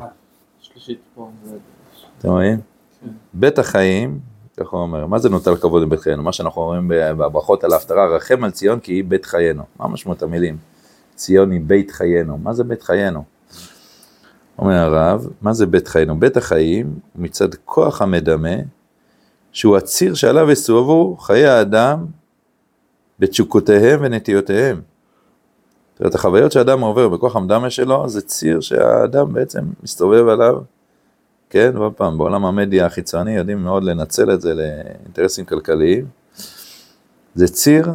[0.61, 1.29] שלישית פה.
[2.17, 2.59] אתם רואים?
[3.33, 4.19] בית החיים,
[4.57, 6.23] ככה הוא אומר, מה זה נוטל כבוד מבית חיינו?
[6.23, 9.63] מה שאנחנו רואים בברכות על ההפטרה, רחם על ציון כי היא בית חיינו.
[9.79, 10.57] מה משמעות המילים?
[11.15, 12.37] ציון היא בית חיינו.
[12.37, 13.23] מה זה בית חיינו?
[14.59, 16.19] אומר הרב, מה זה בית חיינו?
[16.19, 18.55] בית החיים מצד כוח המדמה,
[19.51, 22.05] שהוא הציר שעליו יסובבו חיי האדם
[23.19, 24.81] בתשוקותיהם ונטיותיהם.
[25.93, 30.61] זאת אומרת, החוויות שהאדם עובר בכוח המדמה שלו, זה ציר שהאדם בעצם מסתובב עליו,
[31.49, 36.05] כן, ועוד פעם, בעולם המדיה החיצוני יודעים מאוד לנצל את זה לאינטרסים כלכליים.
[37.35, 37.87] זה ציר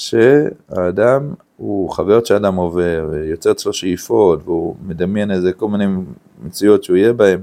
[0.00, 5.86] שהאדם הוא חוויות שאדם עובר, יוצר אצלו שאיפות, והוא מדמיין איזה כל מיני
[6.42, 7.40] מציאות שהוא יהיה בהן,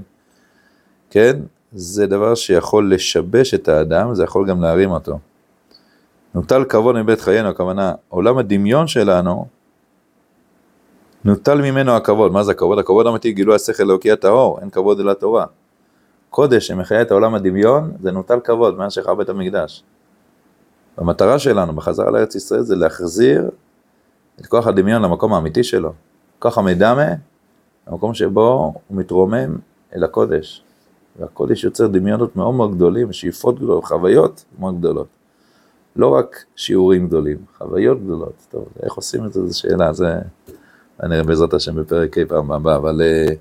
[1.10, 1.40] כן?
[1.72, 5.18] זה דבר שיכול לשבש את האדם, זה יכול גם להרים אותו.
[6.34, 9.46] נוטל כבוד מבית חיינו, הכוונה, עולם הדמיון שלנו,
[11.24, 12.32] נוטל ממנו הכבוד.
[12.32, 12.78] מה זה הכבוד?
[12.78, 15.46] הכבוד האמיתי, גילוי השכל אלוקי הטהור, אין כבוד אלא תורה.
[16.30, 19.82] קודש שמחיה את העולם הדמיון, זה נוטל כבוד מאז שחרר בית המקדש.
[20.98, 23.50] המטרה שלנו בחזרה לארץ ישראל זה להחזיר
[24.40, 25.92] את כוח הדמיון למקום האמיתי שלו.
[26.38, 27.06] כוח המדמה,
[27.86, 29.56] המקום שבו הוא מתרומם
[29.96, 30.62] אל הקודש.
[31.18, 35.06] והקודש יוצר דמיונות מאוד מאוד גדולים, שאיפות גדולות, חוויות מאוד גדולות.
[35.96, 38.46] לא רק שיעורים גדולים, חוויות גדולות.
[38.50, 40.18] טוב, איך עושים את זה, זו שאלה, זה
[41.02, 43.34] נראה בעזרת השם בפרק ה' פעם הבאה, אבל uh,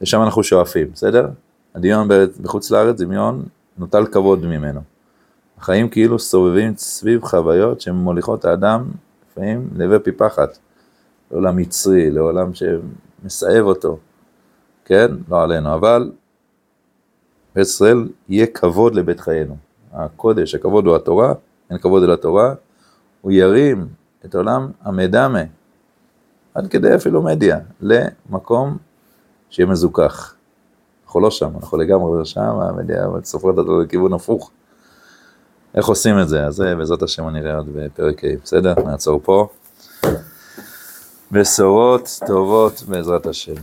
[0.00, 1.28] לשם אנחנו שואפים, בסדר?
[1.74, 2.08] הדמיון
[2.42, 3.44] בחוץ לארץ, דמיון
[3.78, 4.80] נוטל כבוד ממנו.
[5.60, 8.90] החיים כאילו סובבים סביב חוויות שמוליכות האדם
[9.30, 10.58] לפעמים להווה פחת,
[11.30, 13.98] לעולם מצרי, לעולם שמסאב אותו,
[14.84, 15.06] כן?
[15.28, 16.12] לא עלינו, אבל
[17.54, 19.56] בישראל יהיה כבוד לבית חיינו.
[19.92, 21.32] הקודש, הכבוד הוא התורה,
[21.70, 22.54] אין כבוד אל התורה,
[23.20, 23.88] הוא ירים
[24.24, 25.42] את עולם המדמה,
[26.54, 28.76] עד כדי אפילו מדיה, למקום
[29.50, 30.34] שיהיה מזוכח.
[31.04, 34.50] אנחנו לא שם, אנחנו לגמרי לא שם, המדיה סופרת אותו לכיוון הפוך.
[35.78, 36.46] איך עושים את זה?
[36.46, 38.74] אז בעזרת השם אני אראה עוד בפרק ה', בסדר?
[38.86, 39.48] נעצור פה.
[41.32, 43.54] בשורות טובות בעזרת השם.